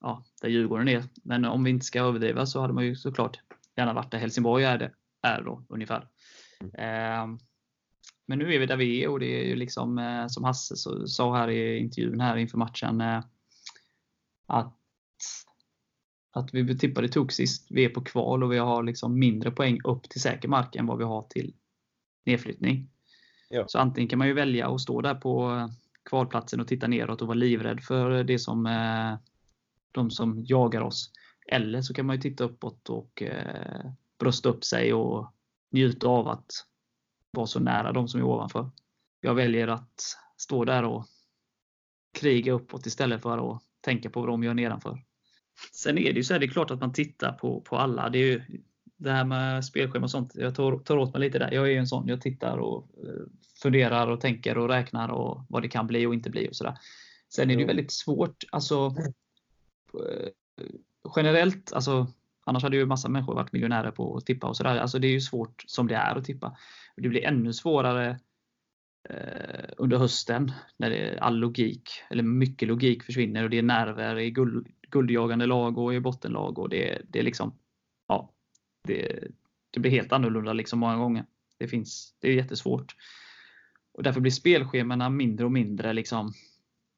ja, 0.00 0.24
där 0.40 0.48
Djurgården 0.48 0.88
är. 0.88 1.04
Men 1.22 1.44
om 1.44 1.64
vi 1.64 1.70
inte 1.70 1.86
ska 1.86 2.00
överdriva 2.00 2.46
så 2.46 2.60
hade 2.60 2.72
man 2.72 2.84
ju 2.84 2.96
såklart 2.96 3.40
gärna 3.76 3.92
varit 3.92 4.10
där 4.10 4.18
Helsingborg 4.18 4.64
är, 4.64 4.78
det, 4.78 4.92
är 5.22 5.42
då 5.42 5.64
ungefär. 5.68 6.08
Mm. 6.60 6.74
Eh, 6.74 7.38
men 8.26 8.38
nu 8.38 8.54
är 8.54 8.58
vi 8.58 8.66
där 8.66 8.76
vi 8.76 9.04
är 9.04 9.08
och 9.08 9.20
det 9.20 9.40
är 9.40 9.44
ju 9.44 9.56
liksom 9.56 9.98
eh, 9.98 10.26
som 10.26 10.44
Hasse 10.44 10.76
så, 10.76 11.06
sa 11.06 11.36
här 11.36 11.50
i 11.50 11.78
intervjun 11.78 12.20
här 12.20 12.36
inför 12.36 12.58
matchen 12.58 13.00
eh, 13.00 13.24
att 14.46 14.74
att 16.30 16.54
vi 16.54 16.78
tippade 16.78 17.08
tog 17.08 17.32
sist. 17.32 17.66
Vi 17.70 17.84
är 17.84 17.88
på 17.88 18.00
kval 18.00 18.42
och 18.42 18.52
vi 18.52 18.58
har 18.58 18.82
liksom 18.82 19.18
mindre 19.18 19.50
poäng 19.50 19.80
upp 19.84 20.10
till 20.10 20.20
säker 20.20 20.48
mark 20.48 20.76
än 20.76 20.86
vad 20.86 20.98
vi 20.98 21.04
har 21.04 21.22
till 21.22 21.54
nedflyttning. 22.26 22.90
Ja. 23.48 23.64
Så 23.68 23.78
antingen 23.78 24.08
kan 24.08 24.18
man 24.18 24.28
ju 24.28 24.34
välja 24.34 24.68
att 24.68 24.80
stå 24.80 25.00
där 25.00 25.14
på 25.14 25.68
kvalplatsen 26.04 26.60
och 26.60 26.68
titta 26.68 26.86
neråt 26.86 27.22
och 27.22 27.28
vara 27.28 27.38
livrädd 27.38 27.80
för 27.80 28.24
det 28.24 28.38
som 28.38 28.66
eh, 28.66 29.18
de 29.92 30.10
som 30.10 30.44
jagar 30.44 30.80
oss. 30.80 31.12
Eller 31.46 31.82
så 31.82 31.94
kan 31.94 32.06
man 32.06 32.16
ju 32.16 32.22
titta 32.22 32.44
uppåt 32.44 32.88
och 32.88 33.22
eh, 33.22 33.90
brösta 34.18 34.48
upp 34.48 34.64
sig 34.64 34.94
och 34.94 35.32
njuta 35.70 36.08
av 36.08 36.28
att 36.28 36.50
vara 37.30 37.46
så 37.46 37.60
nära 37.60 37.92
de 37.92 38.08
som 38.08 38.20
är 38.20 38.24
ovanför. 38.24 38.70
Jag 39.20 39.34
väljer 39.34 39.68
att 39.68 40.00
stå 40.36 40.64
där 40.64 40.84
och 40.84 41.06
kriga 42.20 42.52
uppåt 42.52 42.86
istället 42.86 43.22
för 43.22 43.52
att 43.52 43.62
tänka 43.80 44.10
på 44.10 44.20
vad 44.20 44.28
de 44.28 44.44
gör 44.44 44.54
nedanför. 44.54 45.02
Sen 45.72 45.98
är 45.98 46.12
det 46.12 46.18
ju 46.18 46.24
så 46.24 46.32
här, 46.34 46.40
det 46.40 46.46
är 46.46 46.50
klart 46.50 46.70
att 46.70 46.80
man 46.80 46.92
tittar 46.92 47.32
på, 47.32 47.60
på 47.60 47.76
alla. 47.76 48.08
Det 48.08 48.18
är 48.18 48.26
ju, 48.26 48.42
det 48.96 49.10
här 49.10 49.24
med 49.24 49.64
spelschema 49.64 50.04
och 50.04 50.10
sånt, 50.10 50.32
jag 50.34 50.54
tar, 50.54 50.78
tar 50.78 50.96
åt 50.96 51.12
mig 51.12 51.20
lite 51.20 51.38
där. 51.38 51.52
Jag 51.52 51.64
är 51.64 51.70
ju 51.70 51.76
en 51.76 51.86
sån, 51.86 52.08
jag 52.08 52.20
tittar 52.20 52.58
och 52.58 52.88
eh, 53.04 53.26
funderar 53.62 54.06
och 54.06 54.20
tänker 54.20 54.58
och 54.58 54.68
räknar 54.68 55.08
och 55.08 55.44
vad 55.48 55.62
det 55.62 55.68
kan 55.68 55.86
bli 55.86 56.06
och 56.06 56.14
inte 56.14 56.30
bli 56.30 56.48
och 56.50 56.56
sådär. 56.56 56.78
Sen 57.28 57.50
är 57.50 57.54
det 57.54 57.60
ju 57.60 57.66
väldigt 57.66 57.92
svårt, 57.92 58.44
alltså 58.50 58.94
eh, 59.94 60.28
generellt, 61.16 61.72
alltså 61.72 62.06
annars 62.44 62.62
hade 62.62 62.76
ju 62.76 62.86
massa 62.86 63.08
människor 63.08 63.34
varit 63.34 63.52
miljonärer 63.52 63.90
på 63.90 64.16
att 64.16 64.26
tippa 64.26 64.46
och 64.46 64.56
sådär. 64.56 64.76
Alltså 64.76 64.98
det 64.98 65.06
är 65.06 65.12
ju 65.12 65.20
svårt 65.20 65.64
som 65.66 65.86
det 65.86 65.94
är 65.94 66.16
att 66.16 66.24
tippa. 66.24 66.56
Det 66.96 67.08
blir 67.08 67.24
ännu 67.24 67.52
svårare 67.52 68.20
Eh, 69.10 69.70
under 69.76 69.98
hösten 69.98 70.52
när 70.76 70.90
det, 70.90 71.18
all 71.18 71.36
logik, 71.36 71.90
eller 72.10 72.22
mycket 72.22 72.68
logik 72.68 73.02
försvinner 73.02 73.44
och 73.44 73.50
det 73.50 73.58
är 73.58 73.62
nerver 73.62 74.18
i 74.18 74.30
guld, 74.30 74.66
guldjagande 74.90 75.46
lag 75.46 75.78
och 75.78 75.94
i 75.94 76.00
bottenlag 76.00 76.58
och 76.58 76.68
det, 76.68 77.02
det 77.08 77.18
är 77.18 77.22
liksom, 77.22 77.54
ja, 78.08 78.32
det, 78.86 79.28
det 79.70 79.80
blir 79.80 79.90
helt 79.90 80.12
annorlunda 80.12 80.52
liksom 80.52 80.78
många 80.78 80.96
gånger. 80.96 81.26
Det, 81.58 81.68
finns, 81.68 82.14
det 82.20 82.28
är 82.28 82.32
jättesvårt. 82.32 82.96
Och 83.92 84.02
därför 84.02 84.20
blir 84.20 84.32
spelschemana 84.32 85.10
mindre 85.10 85.46
och 85.46 85.52
mindre 85.52 85.92
liksom 85.92 86.32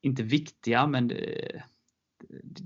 inte 0.02 0.22
viktiga, 0.22 0.86
men 0.86 1.08
det, 1.08 1.62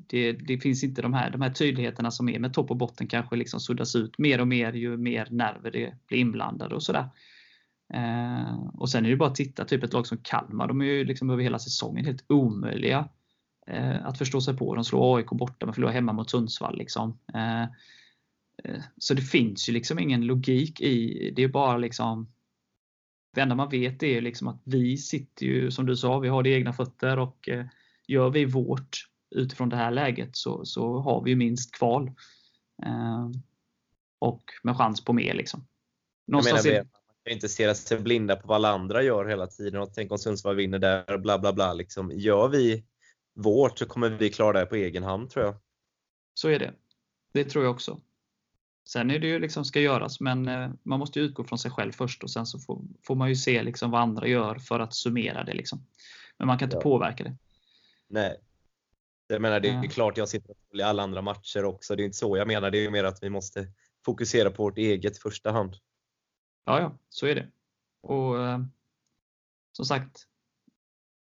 det, 0.06 0.32
det, 0.32 0.58
finns 0.58 0.84
inte 0.84 1.02
de 1.02 1.14
här, 1.14 1.30
de 1.30 1.40
här 1.40 1.50
tydligheterna 1.50 2.10
som 2.10 2.28
är 2.28 2.38
med 2.38 2.54
topp 2.54 2.70
och 2.70 2.76
botten 2.76 3.06
kanske 3.06 3.36
liksom 3.36 3.60
suddas 3.60 3.96
ut 3.96 4.18
mer 4.18 4.40
och 4.40 4.48
mer 4.48 4.72
ju 4.72 4.96
mer 4.96 5.28
nerver 5.30 5.70
det 5.70 5.94
blir 6.06 6.18
inblandade 6.18 6.74
och 6.74 6.82
sådär. 6.82 7.08
Eh, 7.94 8.66
och 8.74 8.90
sen 8.90 9.06
är 9.06 9.10
det 9.10 9.16
bara 9.16 9.28
att 9.28 9.34
titta, 9.34 9.64
typ 9.64 9.84
ett 9.84 9.92
lag 9.92 10.06
som 10.06 10.18
Kalmar, 10.18 10.68
de 10.68 10.80
är 10.80 10.84
ju 10.84 11.04
liksom 11.04 11.30
över 11.30 11.42
hela 11.42 11.58
säsongen 11.58 12.04
helt 12.04 12.24
omöjliga 12.28 13.08
eh, 13.66 14.06
att 14.06 14.18
förstå 14.18 14.40
sig 14.40 14.56
på. 14.56 14.74
De 14.74 14.84
slår 14.84 15.16
AIK 15.16 15.30
borta 15.30 15.66
men 15.66 15.74
förlorar 15.74 15.92
hemma 15.92 16.12
mot 16.12 16.30
Sundsvall. 16.30 16.78
Liksom. 16.78 17.18
Eh, 17.34 17.62
eh, 17.62 18.82
så 18.98 19.14
det 19.14 19.22
finns 19.22 19.68
ju 19.68 19.72
liksom 19.72 19.98
ingen 19.98 20.26
logik 20.26 20.80
i 20.80 21.30
det. 21.36 21.42
är 21.42 21.48
bara 21.48 21.76
liksom 21.76 22.32
det 23.34 23.40
enda 23.40 23.54
man 23.54 23.68
vet 23.68 24.02
är 24.02 24.20
liksom 24.20 24.48
att 24.48 24.60
vi 24.64 24.96
sitter 24.96 25.46
ju, 25.46 25.70
som 25.70 25.86
du 25.86 25.96
sa, 25.96 26.18
vi 26.18 26.28
har 26.28 26.42
det 26.42 26.50
egna 26.50 26.72
fötter 26.72 27.18
och 27.18 27.48
eh, 27.48 27.66
gör 28.06 28.30
vi 28.30 28.44
vårt 28.44 29.08
utifrån 29.30 29.68
det 29.68 29.76
här 29.76 29.90
läget 29.90 30.36
så, 30.36 30.64
så 30.64 30.98
har 30.98 31.22
vi 31.22 31.36
minst 31.36 31.74
kval. 31.74 32.12
Eh, 32.86 33.30
och 34.18 34.44
med 34.62 34.76
chans 34.76 35.04
på 35.04 35.12
mer. 35.12 35.34
Liksom. 35.34 35.66
Någonstans 36.26 36.64
menar. 36.64 36.78
Man 36.78 36.84
kan 36.84 37.03
inte 37.30 37.48
stirra 37.48 37.74
sig 37.74 37.98
blinda 37.98 38.36
på 38.36 38.48
vad 38.48 38.56
alla 38.56 38.70
andra 38.70 39.02
gör 39.02 39.26
hela 39.26 39.46
tiden 39.46 39.80
och 39.80 39.94
tänk 39.94 40.12
om 40.12 40.18
Sundsvall 40.18 40.56
vinner 40.56 40.78
där, 40.78 41.18
bla 41.18 41.38
bla 41.38 41.52
bla. 41.52 41.72
Liksom. 41.72 42.10
Gör 42.14 42.48
vi 42.48 42.84
vårt 43.34 43.78
så 43.78 43.86
kommer 43.86 44.10
vi 44.10 44.30
klara 44.30 44.60
det 44.60 44.66
på 44.66 44.76
egen 44.76 45.02
hand 45.02 45.30
tror 45.30 45.44
jag. 45.44 45.54
Så 46.34 46.48
är 46.48 46.58
det. 46.58 46.74
Det 47.32 47.44
tror 47.44 47.64
jag 47.64 47.74
också. 47.74 48.00
Sen 48.88 49.10
är 49.10 49.18
det 49.18 49.26
ju 49.26 49.38
liksom 49.38 49.64
ska 49.64 49.80
göras, 49.80 50.20
men 50.20 50.48
eh, 50.48 50.70
man 50.82 50.98
måste 50.98 51.20
utgå 51.20 51.44
från 51.44 51.58
sig 51.58 51.70
själv 51.70 51.92
först 51.92 52.22
och 52.22 52.30
sen 52.30 52.46
så 52.46 52.58
får, 52.58 52.82
får 53.06 53.14
man 53.14 53.28
ju 53.28 53.36
se 53.36 53.62
liksom 53.62 53.90
vad 53.90 54.00
andra 54.00 54.26
gör 54.26 54.58
för 54.58 54.80
att 54.80 54.94
summera 54.94 55.44
det. 55.44 55.54
Liksom. 55.54 55.86
Men 56.38 56.46
man 56.46 56.58
kan 56.58 56.66
inte 56.66 56.76
ja. 56.76 56.80
påverka 56.80 57.24
det. 57.24 57.36
Nej. 58.08 58.40
Jag 59.26 59.42
menar, 59.42 59.60
det 59.60 59.68
är 59.68 59.82
ja. 59.82 59.90
klart 59.90 60.16
jag 60.16 60.28
sitter 60.28 60.50
och 60.50 60.56
följer 60.70 60.86
alla 60.86 61.02
andra 61.02 61.22
matcher 61.22 61.64
också. 61.64 61.96
Det 61.96 62.02
är 62.02 62.04
inte 62.04 62.16
så 62.16 62.36
jag 62.36 62.46
menar. 62.46 62.70
Det 62.70 62.84
är 62.84 62.90
mer 62.90 63.04
att 63.04 63.22
vi 63.22 63.30
måste 63.30 63.66
fokusera 64.04 64.50
på 64.50 64.62
vårt 64.62 64.78
eget 64.78 65.18
första 65.18 65.50
hand. 65.52 65.76
Ja, 66.64 66.80
ja, 66.80 66.98
så 67.08 67.26
är 67.26 67.34
det. 67.34 67.48
Och 68.00 68.44
eh, 68.44 68.58
som 69.72 69.84
sagt, 69.84 70.26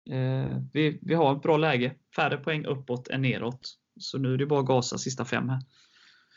eh, 0.10 0.58
vi, 0.74 1.00
vi 1.02 1.14
har 1.14 1.36
ett 1.36 1.42
bra 1.42 1.58
läge. 1.58 1.96
Färre 2.16 2.38
poäng 2.38 2.66
uppåt 2.66 3.08
än 3.08 3.22
neråt. 3.22 3.78
Så 4.00 4.18
nu 4.18 4.34
är 4.34 4.38
det 4.38 4.46
bara 4.46 4.60
att 4.60 4.66
gasa 4.66 4.98
sista 4.98 5.26
fem 5.26 5.50
här. 5.50 5.60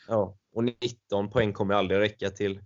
Ja, 0.07 0.37
och 0.53 0.63
19 0.63 1.29
poäng 1.29 1.53
kommer 1.53 1.73
aldrig 1.73 1.99
räcka 1.99 2.29
till 2.29 2.59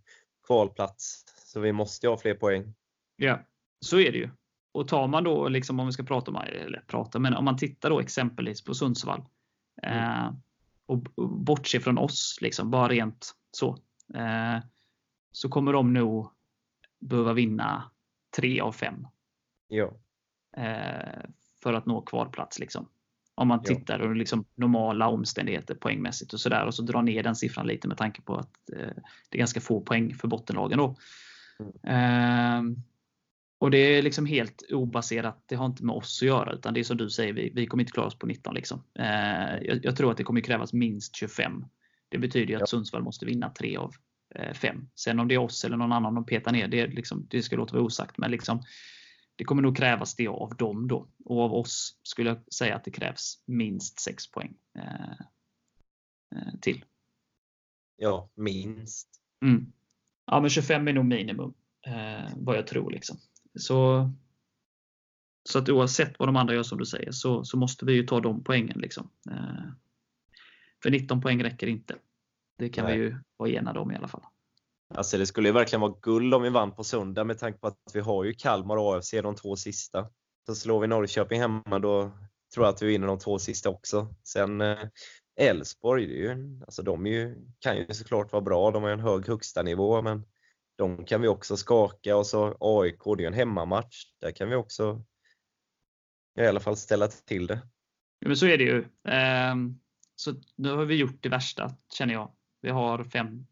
kvalplats. 0.47 1.25
Så 1.35 1.59
vi 1.59 1.71
måste 1.71 2.07
ha 2.07 2.17
fler 2.17 2.33
poäng. 2.33 2.75
Ja, 3.15 3.39
så 3.79 3.99
är 3.99 4.11
det 4.11 4.17
ju. 4.17 4.29
Och 4.71 4.87
tar 4.87 5.07
man 5.07 5.23
då, 5.23 5.47
liksom, 5.47 5.79
om 5.79 5.85
vi 5.85 5.91
ska 5.91 6.03
prata 6.03 6.31
om, 6.31 6.37
eller 6.37 6.83
prata, 6.87 7.19
men 7.19 7.33
om 7.33 7.45
man 7.45 7.57
tittar 7.57 7.89
då 7.89 7.99
exempelvis 7.99 8.63
på 8.63 8.73
Sundsvall 8.73 9.25
mm. 9.83 9.97
eh, 9.97 10.33
och 10.85 10.99
bortser 11.45 11.79
från 11.79 11.97
oss, 11.97 12.37
liksom, 12.41 12.71
bara 12.71 12.87
rent 12.87 13.31
så, 13.51 13.69
eh, 14.15 14.59
så 15.37 15.49
kommer 15.49 15.73
de 15.73 15.93
nog 15.93 16.29
behöva 16.99 17.33
vinna 17.33 17.91
tre 18.35 18.61
av 18.61 18.71
fem. 18.71 19.07
Ja. 19.67 19.93
Eh, 20.57 21.21
för 21.63 21.73
att 21.73 21.85
nå 21.85 22.01
kvalplats. 22.01 22.59
Liksom. 22.59 22.89
Om 23.35 23.47
man 23.47 23.63
tittar 23.63 23.99
på 23.99 24.07
liksom 24.07 24.45
normala 24.55 25.07
omständigheter 25.07 25.75
poängmässigt 25.75 26.33
och 26.33 26.39
sådär 26.39 26.65
och 26.65 26.73
så 26.73 26.81
drar 26.81 27.01
ner 27.01 27.23
den 27.23 27.35
siffran 27.35 27.67
lite 27.67 27.87
med 27.87 27.97
tanke 27.97 28.21
på 28.21 28.35
att 28.35 28.69
eh, 28.69 29.03
det 29.29 29.37
är 29.37 29.37
ganska 29.37 29.61
få 29.61 29.81
poäng 29.81 30.15
för 30.15 30.27
bottenlagen. 30.27 30.77
Då. 30.77 30.95
Mm. 31.83 32.73
Eh, 32.73 32.77
och 33.59 33.71
det 33.71 33.77
är 33.77 34.01
liksom 34.01 34.25
helt 34.25 34.63
obaserat. 34.71 35.43
Det 35.45 35.55
har 35.55 35.65
inte 35.65 35.85
med 35.85 35.95
oss 35.95 36.21
att 36.21 36.27
göra 36.27 36.53
utan 36.53 36.73
det 36.73 36.79
är 36.79 36.83
som 36.83 36.97
du 36.97 37.09
säger, 37.09 37.33
vi, 37.33 37.51
vi 37.55 37.67
kommer 37.67 37.83
inte 37.83 37.93
klara 37.93 38.07
oss 38.07 38.19
på 38.19 38.27
19. 38.27 38.55
Liksom. 38.55 38.83
Eh, 38.99 39.57
jag, 39.61 39.85
jag, 39.85 39.95
tror 39.95 40.11
att 40.11 40.17
det 40.17 40.23
kommer 40.23 40.41
krävas 40.41 40.73
minst 40.73 41.15
25. 41.15 41.65
Det 42.09 42.17
betyder 42.17 42.55
att 42.55 42.59
ja. 42.59 42.65
Sundsvall 42.65 43.03
måste 43.03 43.25
vinna 43.25 43.49
3 43.49 43.77
av 43.77 43.95
5. 44.53 44.77
Eh, 44.77 44.83
Sen 44.95 45.19
om 45.19 45.27
det 45.27 45.35
är 45.35 45.39
oss 45.39 45.65
eller 45.65 45.77
någon 45.77 45.91
annan 45.91 46.15
de 46.15 46.25
petar 46.25 46.51
ner, 46.51 46.67
det, 46.67 46.87
liksom, 46.87 47.27
det 47.29 47.41
ska 47.41 47.55
låta 47.55 47.73
vara 47.73 47.85
osagt. 47.85 48.17
Men 48.17 48.31
liksom, 48.31 48.63
det 49.35 49.43
kommer 49.43 49.61
nog 49.61 49.77
krävas 49.77 50.15
det 50.15 50.27
av 50.27 50.55
dem 50.55 50.87
då. 50.87 51.07
Och 51.25 51.41
av 51.41 51.53
oss 51.53 51.99
skulle 52.03 52.29
jag 52.29 52.53
säga 52.53 52.75
att 52.75 52.83
det 52.83 52.91
krävs 52.91 53.43
minst 53.45 53.99
6 53.99 54.31
poäng 54.31 54.53
eh, 54.77 55.11
eh, 56.35 56.59
till. 56.61 56.85
Ja, 57.97 58.29
minst. 58.35 59.07
Mm. 59.41 59.73
Ja, 60.25 60.41
men 60.41 60.49
25 60.49 60.87
är 60.87 60.93
nog 60.93 61.05
minimum. 61.05 61.53
Eh, 61.85 62.29
vad 62.35 62.57
jag 62.57 62.67
tror. 62.67 62.91
Liksom. 62.91 63.17
Så, 63.59 64.09
så 65.49 65.59
att 65.59 65.69
oavsett 65.69 66.19
vad 66.19 66.27
de 66.27 66.35
andra 66.35 66.53
gör 66.53 66.63
som 66.63 66.77
du 66.77 66.85
säger 66.85 67.11
så, 67.11 67.43
så 67.43 67.57
måste 67.57 67.85
vi 67.85 67.93
ju 67.93 68.03
ta 68.03 68.19
de 68.19 68.43
poängen. 68.43 68.79
Liksom. 68.79 69.09
Eh, 69.31 69.71
för 70.83 70.89
19 70.89 71.21
poäng 71.21 71.43
räcker 71.43 71.67
inte. 71.67 71.95
Det 72.57 72.69
kan 72.69 72.85
Nej. 72.85 72.97
vi 72.97 73.03
ju 73.03 73.15
vara 73.37 73.49
enade 73.49 73.79
om 73.79 73.91
i 73.91 73.95
alla 73.95 74.07
fall. 74.07 74.23
Alltså 74.95 75.17
det 75.17 75.25
skulle 75.25 75.47
ju 75.47 75.53
verkligen 75.53 75.81
vara 75.81 75.95
guld 76.01 76.33
om 76.33 76.41
vi 76.41 76.49
vann 76.49 76.71
på 76.71 76.83
söndag 76.83 77.23
med 77.23 77.39
tanke 77.39 77.59
på 77.59 77.67
att 77.67 77.77
vi 77.93 77.99
har 77.99 78.23
ju 78.23 78.33
Kalmar 78.33 78.77
och 78.77 78.95
AFC 78.95 79.11
de 79.11 79.35
två 79.35 79.55
sista. 79.55 80.09
Så 80.45 80.55
slår 80.55 80.79
vi 80.79 80.87
Norrköping 80.87 81.39
hemma 81.39 81.79
då 81.79 82.11
tror 82.53 82.65
jag 82.65 82.73
att 82.73 82.81
vi 82.81 82.87
vinner 82.87 83.07
de 83.07 83.19
två 83.19 83.39
sista 83.39 83.69
också. 83.69 84.15
Sen 84.23 84.61
eh, 84.61 84.77
Elfsborg, 85.39 86.29
alltså 86.61 86.83
de 86.83 87.05
ju, 87.05 87.35
kan 87.59 87.77
ju 87.77 87.93
såklart 87.93 88.31
vara 88.31 88.41
bra. 88.41 88.71
De 88.71 88.83
har 88.83 88.89
en 88.89 88.99
hög 88.99 89.27
högsta 89.27 89.63
nivå 89.63 90.01
men 90.01 90.23
de 90.77 91.05
kan 91.05 91.21
vi 91.21 91.27
också 91.27 91.57
skaka 91.57 92.17
och 92.17 92.27
så 92.27 92.57
AIK, 92.59 93.03
det 93.03 93.11
är 93.11 93.19
ju 93.19 93.25
en 93.25 93.33
hemmamatch. 93.33 94.03
Där 94.21 94.31
kan 94.31 94.49
vi 94.49 94.55
också 94.55 95.03
i 96.39 96.47
alla 96.47 96.59
fall 96.59 96.77
ställa 96.77 97.07
till 97.07 97.47
det. 97.47 97.59
Ja, 98.19 98.27
men 98.27 98.37
så 98.37 98.45
är 98.45 98.57
det 98.57 98.63
ju. 98.63 98.85
Ehm, 99.07 99.79
så 100.15 100.33
nu 100.55 100.71
har 100.71 100.85
vi 100.85 100.95
gjort 100.95 101.23
det 101.23 101.29
värsta 101.29 101.75
känner 101.93 102.13
jag. 102.13 102.31
Vi 102.61 102.69
har 102.69 103.03
fem 103.03 103.45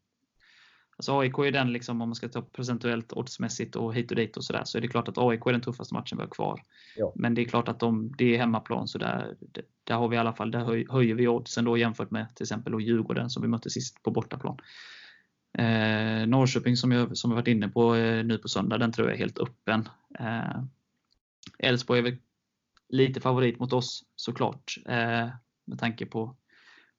Alltså 0.97 1.19
AIK 1.19 1.37
är 1.37 1.51
den, 1.51 1.73
liksom, 1.73 2.01
om 2.01 2.09
man 2.09 2.15
ska 2.15 2.29
ta 2.29 2.41
procentuellt 2.41 3.13
oddsmässigt 3.13 3.75
och 3.75 3.95
hit 3.95 4.11
och 4.11 4.15
dit 4.15 4.37
och 4.37 4.43
sådär, 4.43 4.61
så 4.65 4.77
är 4.77 4.81
det 4.81 4.87
klart 4.87 5.07
att 5.07 5.17
AIK 5.17 5.45
är 5.45 5.51
den 5.51 5.61
tuffaste 5.61 5.93
matchen 5.93 6.17
vi 6.17 6.23
har 6.23 6.29
kvar. 6.29 6.61
Ja. 6.97 7.13
Men 7.15 7.33
det 7.33 7.41
är 7.41 7.45
klart 7.45 7.67
att 7.67 7.79
de, 7.79 8.13
det 8.17 8.35
är 8.35 8.39
hemmaplan, 8.39 8.87
så 8.87 8.97
där, 8.97 9.35
där 9.83 9.95
har 9.95 10.07
vi 10.07 10.15
i 10.15 10.19
alla 10.19 10.33
fall, 10.33 10.51
där 10.51 10.91
höjer 10.91 11.15
vi 11.15 11.27
oddsen 11.27 11.65
då 11.65 11.77
jämfört 11.77 12.11
med 12.11 12.35
till 12.35 12.43
exempel 12.43 12.71
då 12.71 12.81
Djurgården 12.81 13.29
som 13.29 13.41
vi 13.41 13.47
mötte 13.47 13.69
sist 13.69 14.03
på 14.03 14.11
bortaplan. 14.11 14.57
Eh, 15.57 16.27
Norrköping 16.27 16.77
som 16.77 16.91
jag, 16.91 17.17
som 17.17 17.31
jag 17.31 17.35
varit 17.35 17.47
inne 17.47 17.67
på 17.67 17.95
eh, 17.95 18.25
nu 18.25 18.37
på 18.37 18.47
söndag, 18.47 18.77
den 18.77 18.91
tror 18.91 19.07
jag 19.07 19.15
är 19.15 19.19
helt 19.19 19.39
öppen. 19.39 19.89
Eh, 20.19 20.63
Elfsborg 21.59 21.99
är 21.99 22.03
väl 22.03 22.17
lite 22.89 23.21
favorit 23.21 23.59
mot 23.59 23.73
oss 23.73 24.03
såklart, 24.15 24.75
eh, 24.85 25.29
med 25.65 25.79
tanke 25.79 26.05
på 26.05 26.35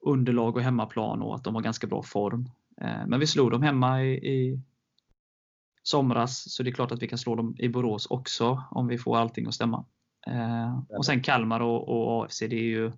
underlag 0.06 0.56
och 0.56 0.62
hemmaplan 0.62 1.22
och 1.22 1.34
att 1.34 1.44
de 1.44 1.54
har 1.54 1.62
ganska 1.62 1.86
bra 1.86 2.02
form. 2.02 2.50
Eh, 2.80 3.06
men 3.06 3.20
vi 3.20 3.26
slog 3.26 3.50
dem 3.50 3.62
hemma 3.62 4.02
i, 4.02 4.14
i 4.14 4.60
somras, 5.82 6.52
så 6.52 6.62
det 6.62 6.70
är 6.70 6.74
klart 6.74 6.92
att 6.92 7.02
vi 7.02 7.08
kan 7.08 7.18
slå 7.18 7.34
dem 7.34 7.56
i 7.58 7.68
Borås 7.68 8.06
också 8.06 8.62
om 8.70 8.86
vi 8.86 8.98
får 8.98 9.16
allting 9.16 9.46
att 9.46 9.54
stämma. 9.54 9.84
Eh, 10.26 10.78
och 10.88 11.06
sen 11.06 11.22
Kalmar 11.22 11.60
och, 11.60 11.88
och 11.88 12.24
AFC, 12.24 12.38
det 12.38 12.56
är 12.56 12.62
ju 12.62 12.92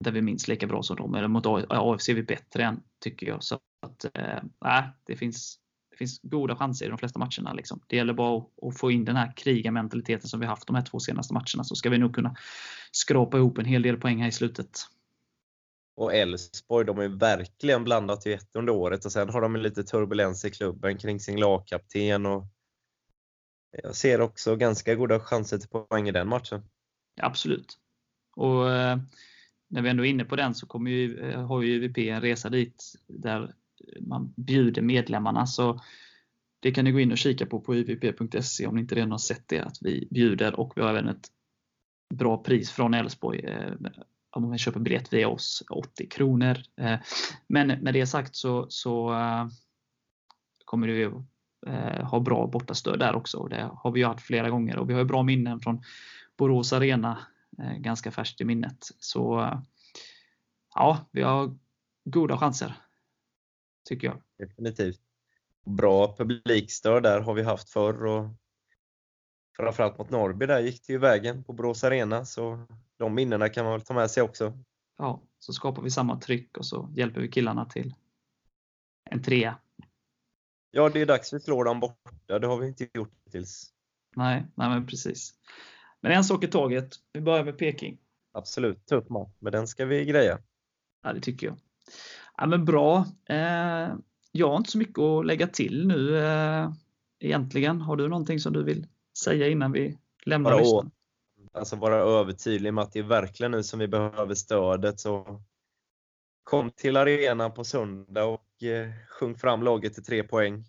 där 0.00 0.12
vi 0.12 0.18
är 0.18 0.22
minst 0.22 0.48
lika 0.48 0.66
bra 0.66 0.82
som 0.82 0.96
dem. 0.96 1.14
Eller 1.14 1.28
mot 1.28 1.46
AFC 1.46 2.08
är 2.08 2.14
vi 2.14 2.22
bättre 2.22 2.64
än, 2.64 2.80
tycker 3.00 3.26
jag. 3.26 3.42
Så 3.42 3.58
att, 3.82 4.04
äh, 4.04 4.84
det, 5.06 5.16
finns, 5.16 5.58
det 5.90 5.96
finns 5.96 6.20
goda 6.22 6.56
chanser 6.56 6.86
i 6.86 6.88
de 6.88 6.98
flesta 6.98 7.18
matcherna. 7.18 7.52
Liksom. 7.52 7.80
Det 7.86 7.96
gäller 7.96 8.12
bara 8.12 8.38
att, 8.38 8.64
att 8.64 8.78
få 8.78 8.90
in 8.90 9.04
den 9.04 9.16
här 9.16 9.32
krigarmentaliteten 9.36 10.28
som 10.28 10.40
vi 10.40 10.46
haft 10.46 10.66
de 10.66 10.76
här 10.76 10.82
två 10.82 11.00
senaste 11.00 11.34
matcherna, 11.34 11.64
så 11.64 11.74
ska 11.74 11.90
vi 11.90 11.98
nog 11.98 12.14
kunna 12.14 12.34
skrapa 12.92 13.36
ihop 13.36 13.58
en 13.58 13.64
hel 13.64 13.82
del 13.82 13.96
poäng 13.96 14.20
här 14.20 14.28
i 14.28 14.32
slutet. 14.32 14.78
Och 15.96 16.14
Elfsborg, 16.14 16.86
de 16.86 16.96
har 16.96 17.02
ju 17.02 17.16
verkligen 17.16 17.84
blandat 17.84 18.26
i 18.26 18.32
ett 18.32 18.56
under 18.56 18.72
året 18.72 19.04
och 19.04 19.12
sen 19.12 19.28
har 19.28 19.40
de 19.40 19.56
lite 19.56 19.84
turbulens 19.84 20.44
i 20.44 20.50
klubben 20.50 20.98
kring 20.98 21.20
sin 21.20 21.40
lagkapten. 21.40 22.26
Och 22.26 22.46
jag 23.82 23.94
ser 23.94 24.20
också 24.20 24.56
ganska 24.56 24.94
goda 24.94 25.20
chanser 25.20 25.58
till 25.58 25.68
poäng 25.68 26.08
i 26.08 26.12
den 26.12 26.28
matchen. 26.28 26.62
Absolut. 27.20 27.78
Och 28.36 28.70
eh, 28.70 28.98
när 29.68 29.82
vi 29.82 29.88
ändå 29.88 30.04
är 30.04 30.10
inne 30.10 30.24
på 30.24 30.36
den 30.36 30.54
så 30.54 30.66
kommer 30.66 30.90
ju, 30.90 31.18
eh, 31.18 31.46
har 31.46 31.62
ju 31.62 31.72
UVP 31.72 31.98
en 31.98 32.20
resa 32.20 32.48
dit 32.48 32.94
där 33.08 33.54
man 34.00 34.34
bjuder 34.36 34.82
medlemmarna. 34.82 35.46
Så 35.46 35.80
det 36.60 36.72
kan 36.72 36.84
ni 36.84 36.92
gå 36.92 37.00
in 37.00 37.12
och 37.12 37.18
kika 37.18 37.46
på 37.46 37.60
på 37.60 37.74
uvp.se 37.74 38.66
om 38.66 38.74
ni 38.74 38.80
inte 38.80 38.94
redan 38.94 39.10
har 39.10 39.18
sett 39.18 39.48
det. 39.48 39.60
Att 39.60 39.78
vi 39.80 40.08
bjuder 40.10 40.60
och 40.60 40.72
vi 40.76 40.82
har 40.82 40.90
även 40.90 41.08
ett 41.08 41.28
bra 42.14 42.42
pris 42.42 42.70
från 42.70 42.94
Elfsborg 42.94 43.38
eh, 43.38 43.72
om 44.36 44.48
man 44.48 44.58
köper 44.58 44.80
biljett 44.80 45.12
via 45.12 45.28
oss, 45.28 45.62
80 45.70 46.08
kronor. 46.08 46.58
Eh, 46.76 46.98
men 47.46 47.66
med 47.66 47.94
det 47.94 48.06
sagt 48.06 48.36
så, 48.36 48.66
så 48.68 49.12
eh, 49.12 49.46
kommer 50.64 50.86
du 50.86 51.22
eh, 51.66 52.04
ha 52.04 52.20
bra 52.20 52.46
bortastöd 52.46 52.98
där 52.98 53.14
också. 53.14 53.46
Det 53.48 53.70
har 53.72 53.90
vi 53.90 54.00
ju 54.00 54.06
haft 54.06 54.26
flera 54.26 54.50
gånger 54.50 54.78
och 54.78 54.90
vi 54.90 54.94
har 54.94 55.04
bra 55.04 55.22
minnen 55.22 55.60
från 55.60 55.82
Borås 56.36 56.72
Arena 56.72 57.26
ganska 57.78 58.10
färskt 58.10 58.40
i 58.40 58.44
minnet. 58.44 58.90
Så 58.98 59.50
ja, 60.74 60.98
vi 61.10 61.22
har 61.22 61.56
goda 62.04 62.38
chanser. 62.38 62.74
Tycker 63.88 64.06
jag. 64.06 64.22
Definitivt. 64.38 65.00
Bra 65.64 66.16
publikstöd 66.16 67.02
där 67.02 67.20
har 67.20 67.34
vi 67.34 67.42
haft 67.42 67.70
förr 67.70 68.04
och 68.04 68.28
framförallt 69.56 69.98
mot 69.98 70.10
Norrby 70.10 70.46
där 70.46 70.60
gick 70.60 70.86
det 70.86 70.92
ju 70.92 70.98
vägen 70.98 71.44
på 71.44 71.52
Borås 71.52 71.84
Arena, 71.84 72.24
så 72.24 72.66
de 73.04 73.14
minnena 73.14 73.48
kan 73.48 73.64
man 73.64 73.72
väl 73.72 73.82
ta 73.82 73.94
med 73.94 74.10
sig 74.10 74.22
också. 74.22 74.52
Ja, 74.98 75.22
så 75.38 75.52
skapar 75.52 75.82
vi 75.82 75.90
samma 75.90 76.20
tryck 76.20 76.58
och 76.58 76.66
så 76.66 76.92
hjälper 76.96 77.20
vi 77.20 77.28
killarna 77.28 77.64
till 77.64 77.94
en 79.10 79.22
trea. 79.22 79.58
Ja, 80.70 80.88
det 80.88 81.00
är 81.00 81.06
dags 81.06 81.32
vi 81.32 81.40
slår 81.40 81.64
dem 81.64 81.80
borta. 81.80 82.38
Det 82.38 82.46
har 82.46 82.56
vi 82.56 82.66
inte 82.66 82.88
gjort 82.94 83.12
tills. 83.30 83.72
Nej, 84.16 84.46
nej 84.54 84.68
men 84.68 84.86
precis. 84.86 85.34
Men 86.00 86.12
en 86.12 86.24
sak 86.24 86.44
i 86.44 86.46
taget. 86.46 86.96
Vi 87.12 87.20
börjar 87.20 87.44
med 87.44 87.58
Peking. 87.58 87.98
Absolut, 88.32 88.86
tuff 88.86 89.08
match, 89.08 89.30
men 89.38 89.52
den 89.52 89.68
ska 89.68 89.84
vi 89.84 90.04
greja. 90.04 90.38
Ja, 91.02 91.12
det 91.12 91.20
tycker 91.20 91.46
jag. 91.46 91.56
Ja, 92.36 92.46
men 92.46 92.64
bra. 92.64 93.06
Eh, 93.28 93.94
jag 94.32 94.48
har 94.48 94.56
inte 94.56 94.70
så 94.70 94.78
mycket 94.78 94.98
att 94.98 95.26
lägga 95.26 95.46
till 95.46 95.86
nu 95.86 96.18
eh, 96.18 96.72
egentligen. 97.20 97.80
Har 97.80 97.96
du 97.96 98.08
någonting 98.08 98.40
som 98.40 98.52
du 98.52 98.64
vill 98.64 98.86
säga 99.18 99.48
innan 99.48 99.72
vi 99.72 99.98
lämnar 100.26 100.50
Bara 100.50 100.60
lyssnarna? 100.60 100.90
Alltså 101.54 101.76
vara 101.76 101.96
övertydlig 101.96 102.74
med 102.74 102.84
att 102.84 102.92
det 102.92 102.98
är 102.98 103.02
verkligen 103.02 103.52
nu 103.52 103.62
som 103.62 103.78
vi 103.78 103.88
behöver 103.88 104.34
stödet. 104.34 105.00
Så 105.00 105.42
kom 106.42 106.70
till 106.70 106.96
arenan 106.96 107.54
på 107.54 107.64
söndag 107.64 108.24
och 108.24 108.62
eh, 108.62 108.90
sjung 109.08 109.34
fram 109.34 109.62
laget 109.62 109.94
till 109.94 110.04
tre 110.04 110.22
poäng. 110.22 110.64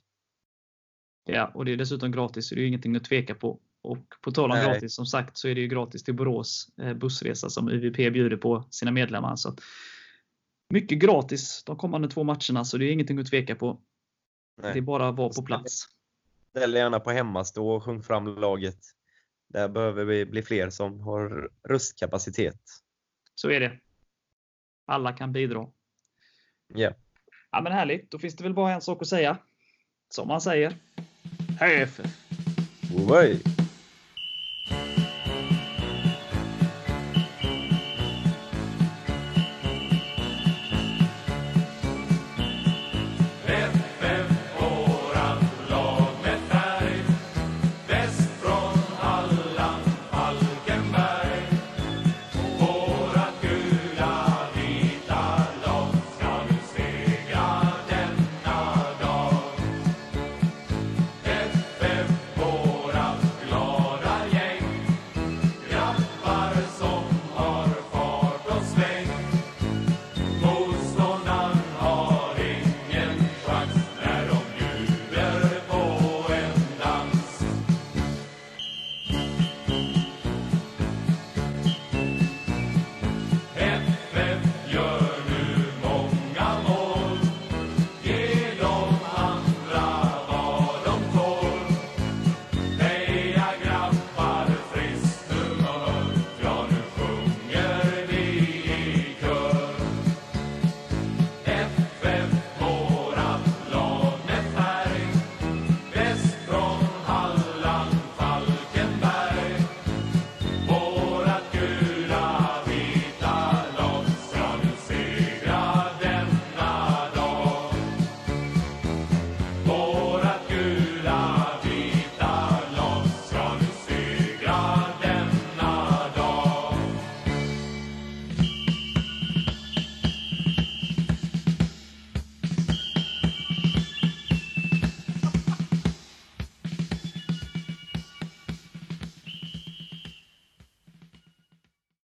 Ja, 1.25 1.51
och 1.53 1.65
det 1.65 1.71
är 1.71 1.77
dessutom 1.77 2.11
gratis, 2.11 2.47
så 2.47 2.55
det 2.55 2.59
är 2.59 2.61
ju 2.61 2.67
ingenting 2.67 2.95
att 2.95 3.03
tveka 3.03 3.35
på. 3.35 3.59
Och 3.81 4.05
på 4.21 4.31
tal 4.31 4.51
om 4.51 4.57
Nej. 4.57 4.67
gratis, 4.67 4.95
som 4.95 5.05
sagt, 5.05 5.37
så 5.37 5.47
är 5.47 5.55
det 5.55 5.61
ju 5.61 5.67
gratis 5.67 6.03
till 6.03 6.15
Borås 6.15 6.67
eh, 6.81 6.93
bussresa 6.93 7.49
som 7.49 7.69
UVP 7.69 7.95
bjuder 7.95 8.37
på 8.37 8.67
sina 8.69 8.91
medlemmar. 8.91 9.35
Så 9.35 9.55
mycket 10.69 10.99
gratis 10.99 11.63
de 11.65 11.77
kommande 11.77 12.07
två 12.07 12.23
matcherna, 12.23 12.65
så 12.65 12.77
det 12.77 12.85
är 12.85 12.91
ingenting 12.91 13.19
att 13.19 13.27
tveka 13.27 13.55
på. 13.55 13.81
Nej. 14.61 14.73
Det 14.73 14.79
är 14.79 14.81
bara 14.81 15.09
att 15.09 15.15
vara 15.15 15.29
på 15.29 15.43
plats. 15.43 15.87
Ställ 16.49 16.73
gärna 16.73 16.99
på 16.99 17.11
hemmastå 17.11 17.69
och 17.69 17.83
sjung 17.83 18.03
fram 18.03 18.27
laget. 18.27 18.79
Där 19.47 19.67
behöver 19.67 20.05
vi 20.05 20.25
bli 20.25 20.41
fler 20.41 20.69
som 20.69 20.99
har 20.99 21.49
röstkapacitet. 21.67 22.61
Så 23.35 23.49
är 23.49 23.59
det. 23.59 23.79
Alla 24.85 25.13
kan 25.13 25.33
bidra. 25.33 25.67
Ja. 26.67 26.93
Ja, 27.51 27.61
men 27.61 27.71
härligt. 27.71 28.11
Då 28.11 28.19
finns 28.19 28.35
det 28.35 28.43
väl 28.43 28.53
bara 28.53 28.73
en 28.73 28.81
sak 28.81 29.01
att 29.01 29.07
säga. 29.07 29.37
Som 30.09 30.27
man 30.27 30.41
säger. 30.41 30.75
Hej 31.59 31.81
FF! 31.81 32.05
Oj. 33.09 33.41